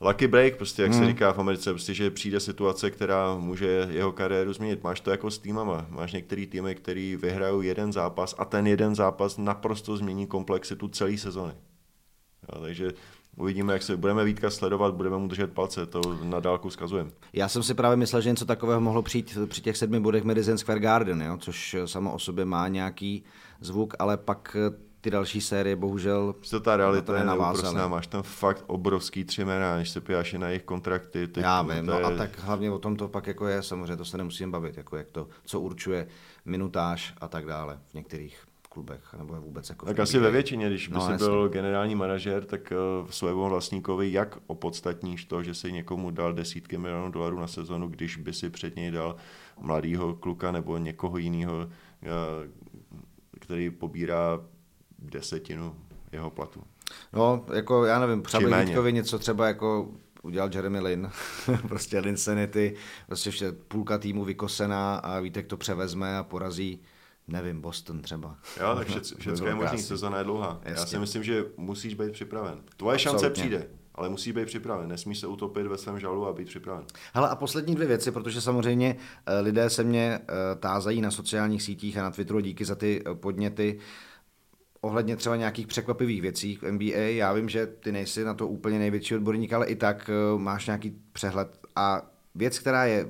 [0.00, 1.00] lucky break, prostě jak hmm.
[1.00, 4.82] se říká v Americe, prostě, že přijde situace, která může jeho kariéru změnit.
[4.82, 5.86] Máš to jako s týmama.
[5.88, 11.18] Máš některý týmy, který vyhrajou jeden zápas a ten jeden zápas naprosto změní komplexitu celé
[11.18, 11.52] sezony.
[12.52, 12.92] Jo, takže
[13.36, 17.10] Uvidíme, jak se budeme Vítka sledovat, budeme mu držet palce, to na dálku zkazujeme.
[17.32, 20.58] Já jsem si právě myslel, že něco takového mohlo přijít při těch sedmi bodech Madison
[20.58, 21.36] Square Garden, jo?
[21.36, 23.24] což samo o sobě má nějaký
[23.60, 24.56] zvuk, ale pak
[25.06, 29.76] ty další série bohužel to ta realita je neúprosná, máš tam fakt obrovský tři jména,
[29.76, 31.28] než se pijáš na jejich kontrakty.
[31.28, 32.04] Ty, Já vím, no je...
[32.04, 34.96] a tak hlavně o tom to pak jako je, samozřejmě to se nemusím bavit, jako
[34.96, 36.08] jak to, co určuje
[36.44, 38.38] minutáž a tak dále v některých
[38.68, 41.26] klubech, nebo vůbec jako Tak asi ve většině, když by no, si jasný.
[41.26, 46.78] byl generální manažer, tak uh, svému vlastníkovi jak opodstatníš to, že si někomu dal desítky
[46.78, 49.16] milionů dolarů na sezonu, když by si před něj dal
[49.60, 51.68] mladýho kluka nebo někoho jiného, uh,
[53.40, 54.40] který pobírá
[54.98, 55.76] desetinu
[56.12, 56.62] jeho platu.
[57.12, 59.88] No, jako já nevím, třeba Vítkovi něco třeba jako
[60.22, 61.10] udělal Jeremy Lin,
[61.68, 62.74] prostě Linsanity,
[63.06, 66.80] prostě ještě půlka týmu vykosená a Vítek to převezme a porazí
[67.28, 68.36] nevím, Boston třeba.
[68.60, 68.88] Jo, tak
[69.18, 70.60] všechno je možný, sezona je dlouhá.
[70.64, 70.80] Jasně.
[70.80, 72.62] Já si myslím, že musíš být připraven.
[72.76, 74.88] Tvoje šance přijde, ale musí být připraven.
[74.88, 76.84] Nesmíš se utopit ve svém žalu a být připraven.
[77.14, 81.62] Hele, a poslední dvě věci, protože samozřejmě eh, lidé se mě eh, tázají na sociálních
[81.62, 83.78] sítích a na Twitteru díky za ty eh, podněty
[84.86, 86.98] ohledně třeba nějakých překvapivých věcí v NBA.
[86.98, 90.66] Já vím, že ty nejsi na to úplně největší odborník, ale i tak uh, máš
[90.66, 91.58] nějaký přehled.
[91.76, 93.06] A věc, která je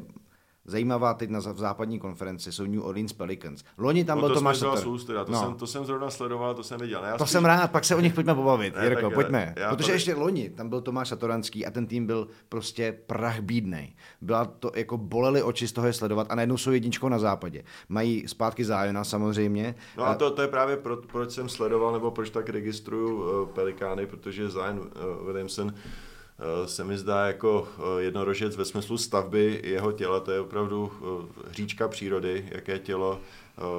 [0.66, 3.64] zajímavá teď na v západní konferenci, jsou New Orleans Pelicans.
[3.78, 5.06] Loni tam no, byl to Tomáš Sutter.
[5.06, 5.24] teda.
[5.24, 5.40] To, no.
[5.40, 7.04] jsem, to jsem zrovna sledoval, to jsem viděl.
[7.04, 7.32] Já to spíš...
[7.32, 9.54] jsem rád, pak se o nich pojďme pobavit, ne, Jirko, pojďme.
[9.56, 13.94] Já, Protože ještě loni tam byl Tomáš Satoranský a ten tým byl prostě prach bídnej.
[14.20, 17.64] Byla to, jako bolely oči z toho je sledovat a najednou jsou jedničkou na západě.
[17.88, 19.74] Mají zpátky zájona samozřejmě.
[19.98, 23.48] No a to, to je právě pro, proč jsem sledoval, nebo proč tak registruju uh,
[23.48, 26.15] Pelikány, protože Zion uh, Williamson Eh,
[26.66, 31.48] se mi zdá jako eh, jednorožec ve smyslu stavby jeho těla, to je opravdu eh,
[31.50, 33.20] hříčka přírody, jaké tělo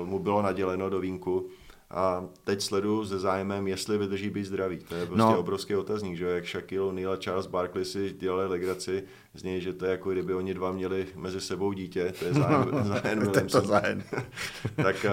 [0.03, 1.49] mu bylo naděleno do vínku.
[1.89, 4.79] A teď sleduju se zájmem, jestli vydrží být zdravý.
[4.79, 5.39] To je prostě no.
[5.39, 9.03] obrovský otazník, že jak Shaquille O'Neal a Charles Barkley si dělali legraci
[9.33, 12.33] z něj, že to je jako kdyby oni dva měli mezi sebou dítě, to je
[12.33, 14.03] zájem, zájem to zájem.
[14.75, 15.05] tak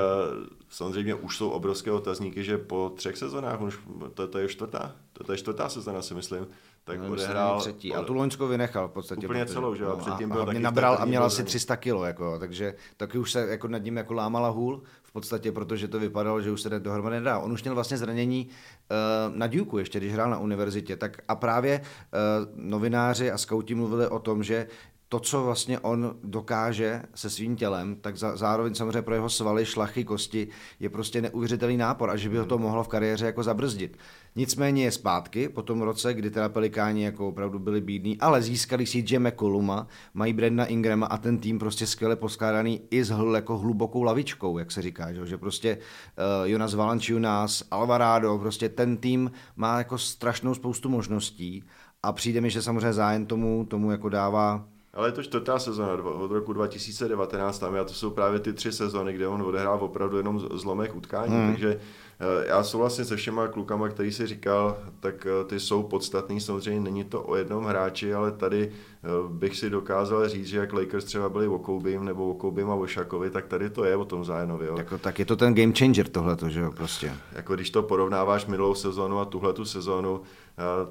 [0.69, 3.79] samozřejmě už jsou obrovské otazníky, že po třech sezónách, už
[4.15, 6.47] to, to je čtvrtá, to, to je čtvrtá sezóna si myslím,
[6.85, 7.61] tak no, odehrál...
[7.61, 7.95] Třetí.
[7.95, 9.27] A tu loňskou vynechal v podstatě.
[9.27, 9.89] Úplně protože, celou, že jo?
[9.89, 13.33] No, předtím byl a taky nabral a měl asi 300 kilo, jako, takže taky už
[13.33, 16.81] se jako nad ním jako lámala hůl v podstatě, protože to vypadalo, že už se
[16.81, 17.39] dohromady nedá.
[17.39, 21.35] On už měl vlastně zranění uh, na Duke ještě, když hrál na univerzitě, tak a
[21.35, 24.67] právě uh, novináři a skauti mluvili o tom, že
[25.15, 29.67] to, co vlastně on dokáže se svým tělem, tak za, zároveň samozřejmě pro jeho svaly,
[29.67, 30.49] šlachy, kosti
[30.81, 33.97] je prostě neuvěřitelný nápor a že by ho to mohlo v kariéře jako zabrzdit.
[34.37, 38.87] Nicméně je zpátky po tom roce, kdy teda Pelikáni jako opravdu byli bídní, ale získali
[38.87, 43.35] si Jeme Koluma, mají Brenda Ingrama a ten tým prostě skvěle poskládaný i s hl,
[43.35, 48.97] jako hlubokou lavičkou, jak se říká, že, že prostě uh, Jonas Valanciunas, Alvarado, prostě ten
[48.97, 51.65] tým má jako strašnou spoustu možností
[52.03, 55.93] a přijde mi, že samozřejmě zájem tomu, tomu jako dává ale je to čtvrtá sezona
[56.05, 60.17] od roku 2019 tam a to jsou právě ty tři sezony, kde on odehrál opravdu
[60.17, 61.51] jenom zlomek utkání, hmm.
[61.51, 61.81] takže
[62.21, 66.81] eh, já souhlasím se všema klukama, který si říkal, tak eh, ty jsou podstatný, samozřejmě
[66.81, 71.05] není to o jednom hráči, ale tady eh, bych si dokázal říct, že jak Lakers
[71.05, 74.05] třeba byli o Koubim nebo o Koubim a o Šakovi, tak tady to je o
[74.05, 74.67] tom Zájenovi.
[74.79, 77.13] Jako, tak je to ten game changer tohle, že jo, prostě.
[77.33, 80.21] Jako když to porovnáváš minulou sezonu a tuhle tu sezonu,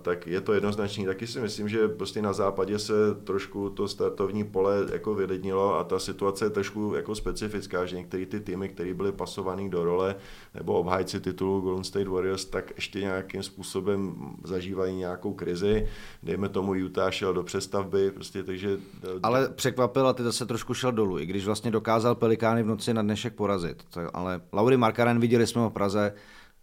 [0.01, 1.05] tak je to jednoznačný.
[1.05, 2.93] Taky si myslím, že prostě na západě se
[3.23, 8.25] trošku to startovní pole jako vylidnilo a ta situace je trošku jako specifická, že některé
[8.25, 10.15] ty týmy, které byly pasované do role
[10.55, 15.87] nebo obhájci titulu Golden State Warriors, tak ještě nějakým způsobem zažívají nějakou krizi.
[16.23, 18.77] Dejme tomu Utah šel do přestavby, prostě takže...
[19.23, 22.93] Ale překvapil a ty zase trošku šel dolů, i když vlastně dokázal Pelikány v noci
[22.93, 23.83] na dnešek porazit.
[24.13, 26.13] Ale Laury Markaren viděli jsme ho v Praze,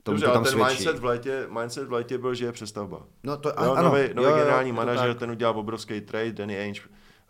[0.02, 0.68] tomu Dobře, to tam ten svědčí.
[0.68, 3.06] mindset v, létě, mindset v létě byl, že je přestavba.
[3.24, 6.58] No to, jo, ano, nový, nový jo, generální jo, manažer, ten udělal obrovský trade, Danny
[6.58, 6.80] Ainge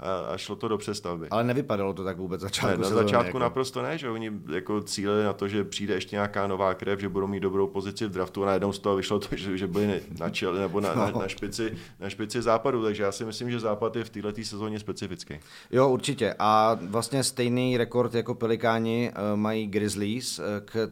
[0.01, 1.29] a, a šlo to do přestavby.
[1.31, 2.83] Ale nevypadalo to tak vůbec začátku.
[2.83, 3.39] Ne, na začátku jako...
[3.39, 7.09] naprosto ne, že oni jako cílili na to, že přijde ještě nějaká nová krev, že
[7.09, 10.03] budou mít dobrou pozici v draftu a najednou z toho vyšlo to, že, že byli
[10.21, 11.07] na čele nebo na, no.
[11.07, 14.43] na, na, špici, na špici západu, takže já si myslím, že západ je v této
[14.43, 15.35] sezóně specifický.
[15.71, 16.35] Jo, určitě.
[16.39, 20.45] A vlastně stejný rekord jako Pelikáni uh, mají Grizzlies, uh,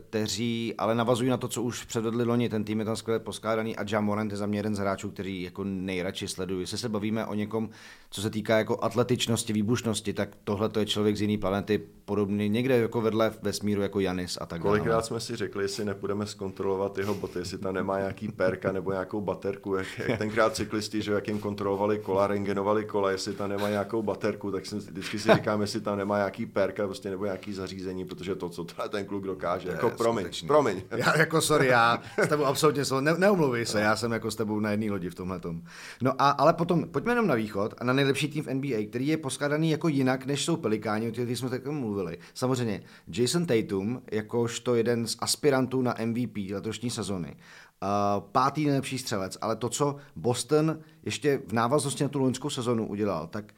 [0.08, 2.48] kteří ale navazují na to, co už předvedli loni.
[2.48, 5.42] Ten tým je tam skvěle poskládaný a Jamorant je za mě jeden z hráčů, který
[5.42, 6.60] jako nejradši sleduju.
[6.60, 7.70] Jestli se bavíme o někom,
[8.10, 12.48] co se týká jako atletičnosti, výbušnosti, tak tohle to je člověk z jiné planety, podobný
[12.48, 14.78] někde jako vedle vesmíru jako Janis a tak dále.
[14.78, 18.92] Kolikrát jsme si řekli, jestli nepůjdeme zkontrolovat jeho boty, jestli tam nemá nějaký perka nebo
[18.92, 23.50] nějakou baterku, jak, jak tenkrát cyklisti, že jak jim kontrolovali kola, rengenovali kola, jestli tam
[23.50, 27.24] nemá nějakou baterku, tak si, vždycky si říkám, jestli tam nemá nějaký perka prostě, nebo
[27.24, 30.48] nějaký zařízení, protože to, co ten kluk dokáže, jako promiň, skutečný.
[30.48, 30.82] promiň.
[30.96, 34.60] Já, jako sorry, já s tebou absolutně ne, neumluvím se, já jsem jako s tebou
[34.60, 35.62] na jedné lodi v tomhle tom.
[36.02, 39.06] No a, ale potom, pojďme jenom na východ a na nejlepší tým v NBA, který
[39.06, 42.18] je poskládaný jako jinak, než jsou Pelikáni, o těch jsme tak mluvili.
[42.34, 47.36] Samozřejmě Jason Tatum, jakožto jeden z aspirantů na MVP letošní sezony,
[47.82, 47.88] uh,
[48.32, 53.26] pátý nejlepší střelec, ale to, co Boston ještě v návaznosti na tu loňskou sezonu udělal,
[53.26, 53.54] tak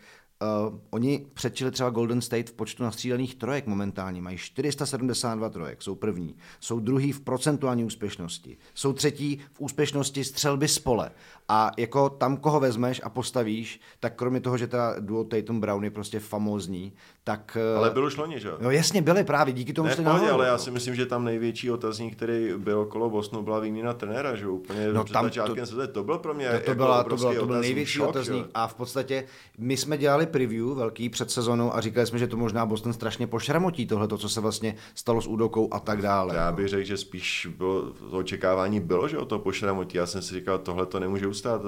[0.68, 4.22] Uh, oni předčili třeba Golden State v počtu nastřílených trojek momentálně.
[4.22, 6.36] Mají 472 trojek, jsou první.
[6.60, 8.56] Jsou druhý v procentuální úspěšnosti.
[8.74, 11.10] Jsou třetí v úspěšnosti střelby z pole.
[11.53, 15.84] A jako tam, koho vezmeš a postavíš, tak kromě toho, že ta duo Tatum Brown
[15.84, 16.92] je prostě famózní,
[17.24, 17.57] tak...
[17.61, 18.57] Eh, ale byl už loni, že jo?
[18.61, 21.24] No jasně, byly právě, díky tomu ne, jste nahoru, ale já si myslím, že tam
[21.24, 25.88] největší otazník, který byl okolo Bosnu, byla výměna trenéra, že úplně no, tam začátkem to,
[25.88, 28.44] to byl pro mě to, to, jako byla, to, byla, to byl největší šok, otazník.
[28.44, 28.51] Jo?
[28.55, 29.24] A v podstatě
[29.59, 33.26] my jsme dělali preview velký před sezónou a říkali jsme, že to možná Boston strašně
[33.26, 36.36] pošramotí tohle, to, co se vlastně stalo s údokou a tak dále.
[36.36, 39.96] Já bych řekl, že spíš bylo, to očekávání bylo, že o to pošramotí.
[39.96, 41.62] Já jsem si říkal, tohle to nemůže ustát.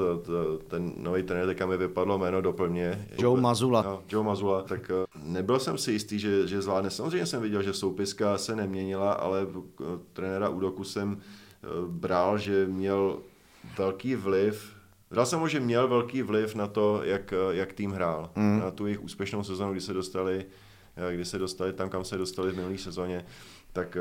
[0.69, 3.09] Ten nový trenér, teďka mi vypadlo jméno doplně.
[3.19, 3.83] Joe Mazula.
[3.83, 6.91] No, Joe Mazula, tak eh, nebyl jsem si jistý, že, že zvládne.
[6.91, 12.67] Samozřejmě jsem viděl, že soupiska se neměnila, ale eh, trenéra Udoku jsem eh, bral, že
[12.67, 13.19] měl
[13.79, 14.73] velký vliv
[15.13, 18.31] Dal jsem mu, že měl velký vliv na to, jak, jak tým hrál.
[18.37, 18.61] Mm.
[18.61, 20.47] Na tu jejich úspěšnou sezonu, kdy se dostali,
[21.11, 23.25] kdy se dostali tam, kam se dostali v minulé sezóně.
[23.73, 23.97] Tak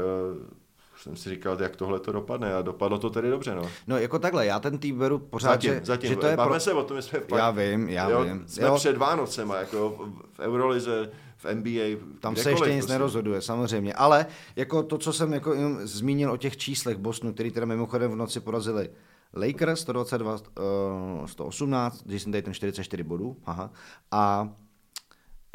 [1.02, 3.62] jsem si říkal, jak tohle to dopadne a dopadlo to tedy dobře, no.
[3.88, 6.10] No jako takhle, já ten tým beru pořád, zatím, že, zatím.
[6.10, 6.60] že to je pro...
[6.60, 8.44] se o tom, jsme fakt, Já vím, já jo, vím.
[8.48, 8.76] Jsme jo.
[8.76, 12.94] před Vánocema, jako v Eurolize, v NBA, Tam se ještě nic prostě.
[12.94, 13.94] nerozhoduje, samozřejmě.
[13.94, 14.26] Ale
[14.56, 18.40] jako to, co jsem jako zmínil o těch číslech Bosnu, který teda mimochodem v noci
[18.40, 18.90] porazili
[19.34, 23.72] Lakers 122, uh, 118, Jason Tatum 44 bodů, aha,
[24.12, 24.50] a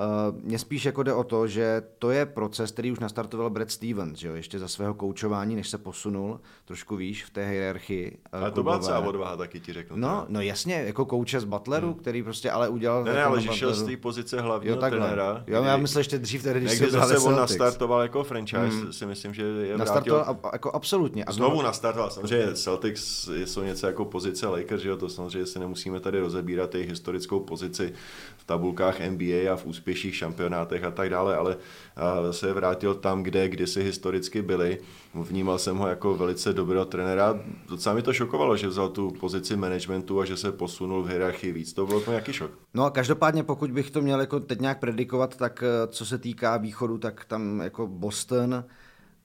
[0.01, 3.71] Uh, mně spíš jako jde o to, že to je proces, který už nastartoval Brad
[3.71, 8.19] Stevens, že jo, ještě za svého koučování, než se posunul trošku výš v té hierarchii.
[8.35, 9.97] Uh, ale to byla celá odvaha, taky ti řeknu.
[9.97, 11.97] No, no jasně, jako kouče z Butleru, hmm.
[11.97, 13.05] který prostě ale udělal...
[13.05, 15.01] Ne, ne ale že šel z té pozice hlavního jo, takhle.
[15.01, 15.45] trenéra.
[15.47, 18.93] Jo, já myslím ještě dřív, tedy, když se zase on nastartoval jako franchise, hmm.
[18.93, 20.51] si myslím, že je Nastartoval vrátil...
[20.53, 21.25] jako absolutně.
[21.25, 25.59] A znovu nastartoval, samozřejmě Celtics jsou něco jako pozice Lakers, že jo, to samozřejmě se
[25.59, 27.93] nemusíme tady rozebírat jejich historickou pozici
[28.47, 31.57] tabulkách NBA a v, úspěšných šampionátech a tak dále, ale
[32.31, 34.79] se vrátil tam, kde kdysi historicky byli.
[35.15, 37.41] Vnímal jsem ho jako velice dobrého trenéra.
[37.69, 41.53] Docela mi to šokovalo, že vzal tu pozici managementu a že se posunul v hierarchii
[41.53, 41.73] víc.
[41.73, 42.51] To bylo to nějaký šok.
[42.75, 46.19] No a každopádně, pokud bych to měl jako teď nějak predikovat, tak eh, co se
[46.19, 48.65] týká východu, tak tam jako Boston,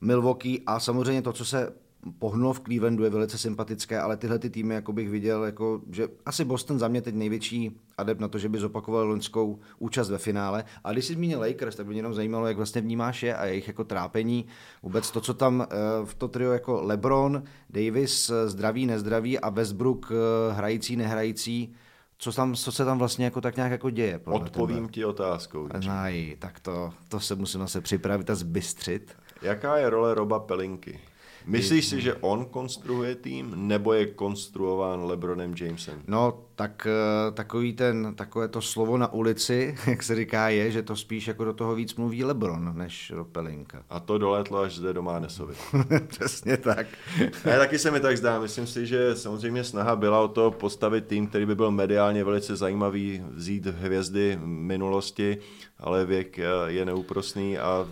[0.01, 1.73] Milwaukee a samozřejmě to, co se
[2.19, 6.07] pohnulo v Clevelandu je velice sympatické, ale tyhle ty týmy jako bych viděl, jako, že
[6.25, 10.17] asi Boston za mě teď největší adept na to, že by zopakoval loňskou účast ve
[10.17, 10.63] finále.
[10.83, 13.45] A když jsi zmínil Lakers, tak by mě jenom zajímalo, jak vlastně vnímáš je a
[13.45, 14.45] jejich jako trápení.
[14.83, 15.75] Vůbec to, co tam eh,
[16.05, 21.73] v to trio jako LeBron, Davis, eh, zdraví, nezdraví a Westbrook, eh, hrající, nehrající,
[22.17, 24.19] co, tam, co se tam vlastně jako tak nějak jako děje?
[24.25, 24.87] Odpovím tebe?
[24.87, 25.69] ti otázkou.
[25.85, 29.15] Naj, tak to, to se musím se připravit a zbystřit.
[29.41, 30.99] Jaká je role Roba Pelinky?
[31.45, 36.01] Myslíš si, že on konstruuje tým, nebo je konstruován LeBronem Jamesem?
[36.07, 40.81] No, tak eh, takový ten, takové to slovo na ulici, jak se říká, je, že
[40.81, 43.83] to spíš jako do toho víc mluví LeBron, než Ropelinka.
[43.89, 45.55] A to doletlo až zde do Mánesovi.
[46.07, 46.87] Přesně tak.
[47.55, 48.39] A taky se mi tak zdá.
[48.39, 52.55] Myslím si, že samozřejmě snaha byla o to postavit tým, který by byl mediálně velice
[52.55, 55.37] zajímavý, vzít hvězdy minulosti,
[55.79, 57.87] ale věk je neúprosný a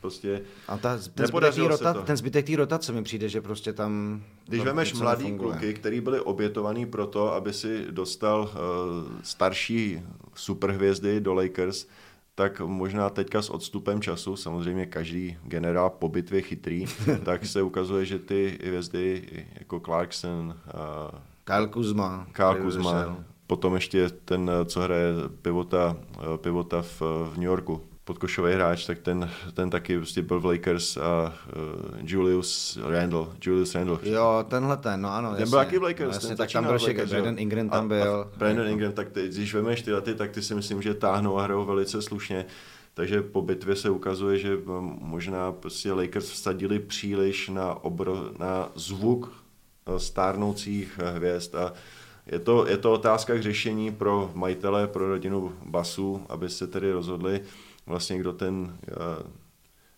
[0.00, 4.22] prostě A ta, ten, zbytek rota, ten zbytek té rotace mi přijde, že prostě tam...
[4.48, 5.52] Když vemeš mladý nefunguje.
[5.52, 8.48] kluky, který byli obětovaný pro to, aby si dostal uh,
[9.22, 10.02] starší
[10.34, 11.86] superhvězdy do Lakers,
[12.34, 16.86] tak možná teďka s odstupem času, samozřejmě každý generál po bitvě chytrý,
[17.24, 19.22] tak se ukazuje, že ty hvězdy
[19.54, 23.16] jako Clarkson, uh, Kyle Kuzma, Kyle Kuzma
[23.48, 25.96] potom ještě ten, co hraje pivota,
[26.36, 30.96] pivota v, v New Yorku, podkošový hráč, tak ten, ten taky prostě byl v Lakers
[30.96, 33.98] a uh, Julius Randle, Julius Randle.
[34.02, 35.30] Jo, tenhle ten, no ano.
[35.30, 36.10] Ten jasně, byl taky v Lakers.
[36.10, 38.14] No, jasně, tak tam byl ještě Brandon Ingram tam byl.
[38.14, 41.38] A, Brandon Ingram, tak ty, když vemeš tyhle, ty, tak ty si myslím, že táhnou
[41.38, 42.46] a hrajou velice slušně.
[42.94, 44.58] Takže po bitvě se ukazuje, že
[45.00, 49.32] možná prostě Lakers vsadili příliš na, obro, na zvuk
[49.86, 51.72] eh, stárnoucích hvězd a
[52.32, 56.92] je to, je to otázka k řešení pro majitele, pro rodinu Basu, aby se tedy
[56.92, 57.40] rozhodli,
[57.86, 58.78] vlastně kdo ten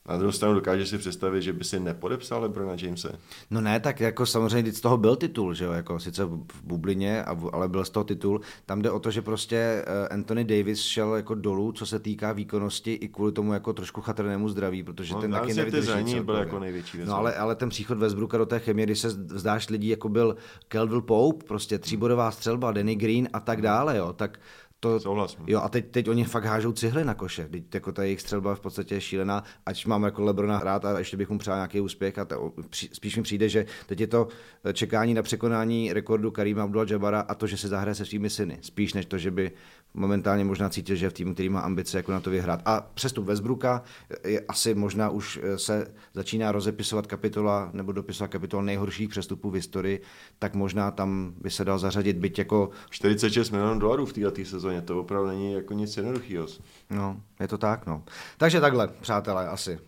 [0.08, 3.12] na druhou stranu dokáže si představit, že by si nepodepsal Lebrona Jamese?
[3.50, 7.24] No ne, tak jako samozřejmě z toho byl titul, že jo, jako sice v bublině,
[7.52, 8.40] ale byl z toho titul.
[8.66, 12.32] Tam jde o to, že prostě eh, Anthony Davis šel jako dolů, co se týká
[12.32, 16.20] výkonnosti i kvůli tomu jako trošku chatrnému zdraví, protože no, ten taky nevydrží.
[16.20, 19.68] byl jako největší No ale, ale ten příchod Westbrooka do té chemie, když se vzdáš
[19.68, 20.36] lidí, jako byl
[20.68, 24.38] Caldwell Pope, prostě tříbodová střelba, Danny Green a tak dále, jo, tak
[24.80, 25.44] to, Souhlasím.
[25.46, 27.48] Jo, a teď, teď oni fakt hážou cihly na koše.
[27.48, 30.98] Teď jako ta jejich střelba v podstatě je šílená, ať mám jako Lebrona hrát a
[30.98, 32.18] ještě bych mu přál nějaký úspěch.
[32.18, 32.52] A to,
[32.92, 34.28] spíš mi přijde, že teď je to
[34.72, 38.58] čekání na překonání rekordu Karima Abdul Jabara a to, že se zahraje se svými syny.
[38.60, 39.52] Spíš než to, že by
[39.94, 42.62] momentálně možná cítil, že je v týmu, který má ambice jako na to vyhrát.
[42.64, 43.82] A přestup Westbrooka
[44.24, 50.02] je asi možná už se začíná rozepisovat kapitola nebo dopisovat kapitola nejhorších přestupů v historii,
[50.38, 52.70] tak možná tam by se dal zařadit byť jako...
[52.90, 56.46] 46 milionů dolarů v této sezóně, to opravdu není jako nic jednoduchého.
[56.90, 58.02] No, je to tak, no.
[58.38, 59.78] Takže takhle, přátelé, asi.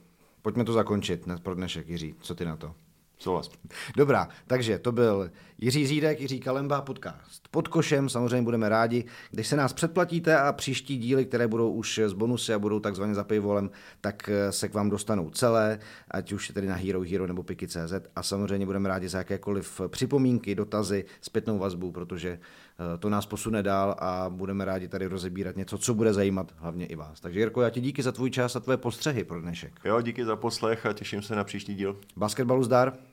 [0.43, 2.15] Pojďme to zakončit pro dnešek, Jiří.
[2.21, 2.75] Co ty na to?
[3.23, 3.51] Souhlas.
[3.97, 8.09] Dobrá, takže to byl Jiří Řídek, Jiří Kalemba, podcast pod košem.
[8.09, 12.55] Samozřejmě budeme rádi, když se nás předplatíte a příští díly, které budou už z bonusy
[12.55, 13.71] a budou takzvaně za paywallem,
[14.01, 15.79] tak eh, se k vám dostanou celé,
[16.11, 19.81] ať už je tedy na Hero Hero nebo Piki.cz a samozřejmě budeme rádi za jakékoliv
[19.89, 25.57] připomínky, dotazy, zpětnou vazbu, protože eh, to nás posune dál a budeme rádi tady rozebírat
[25.57, 27.21] něco, co bude zajímat hlavně i vás.
[27.21, 29.81] Takže Jirko, já ti díky za tvůj čas a tvoje postřehy pro dnešek.
[29.85, 31.97] Jo, díky za poslech a těším se na příští díl.
[32.17, 33.12] Basketbalu zdar.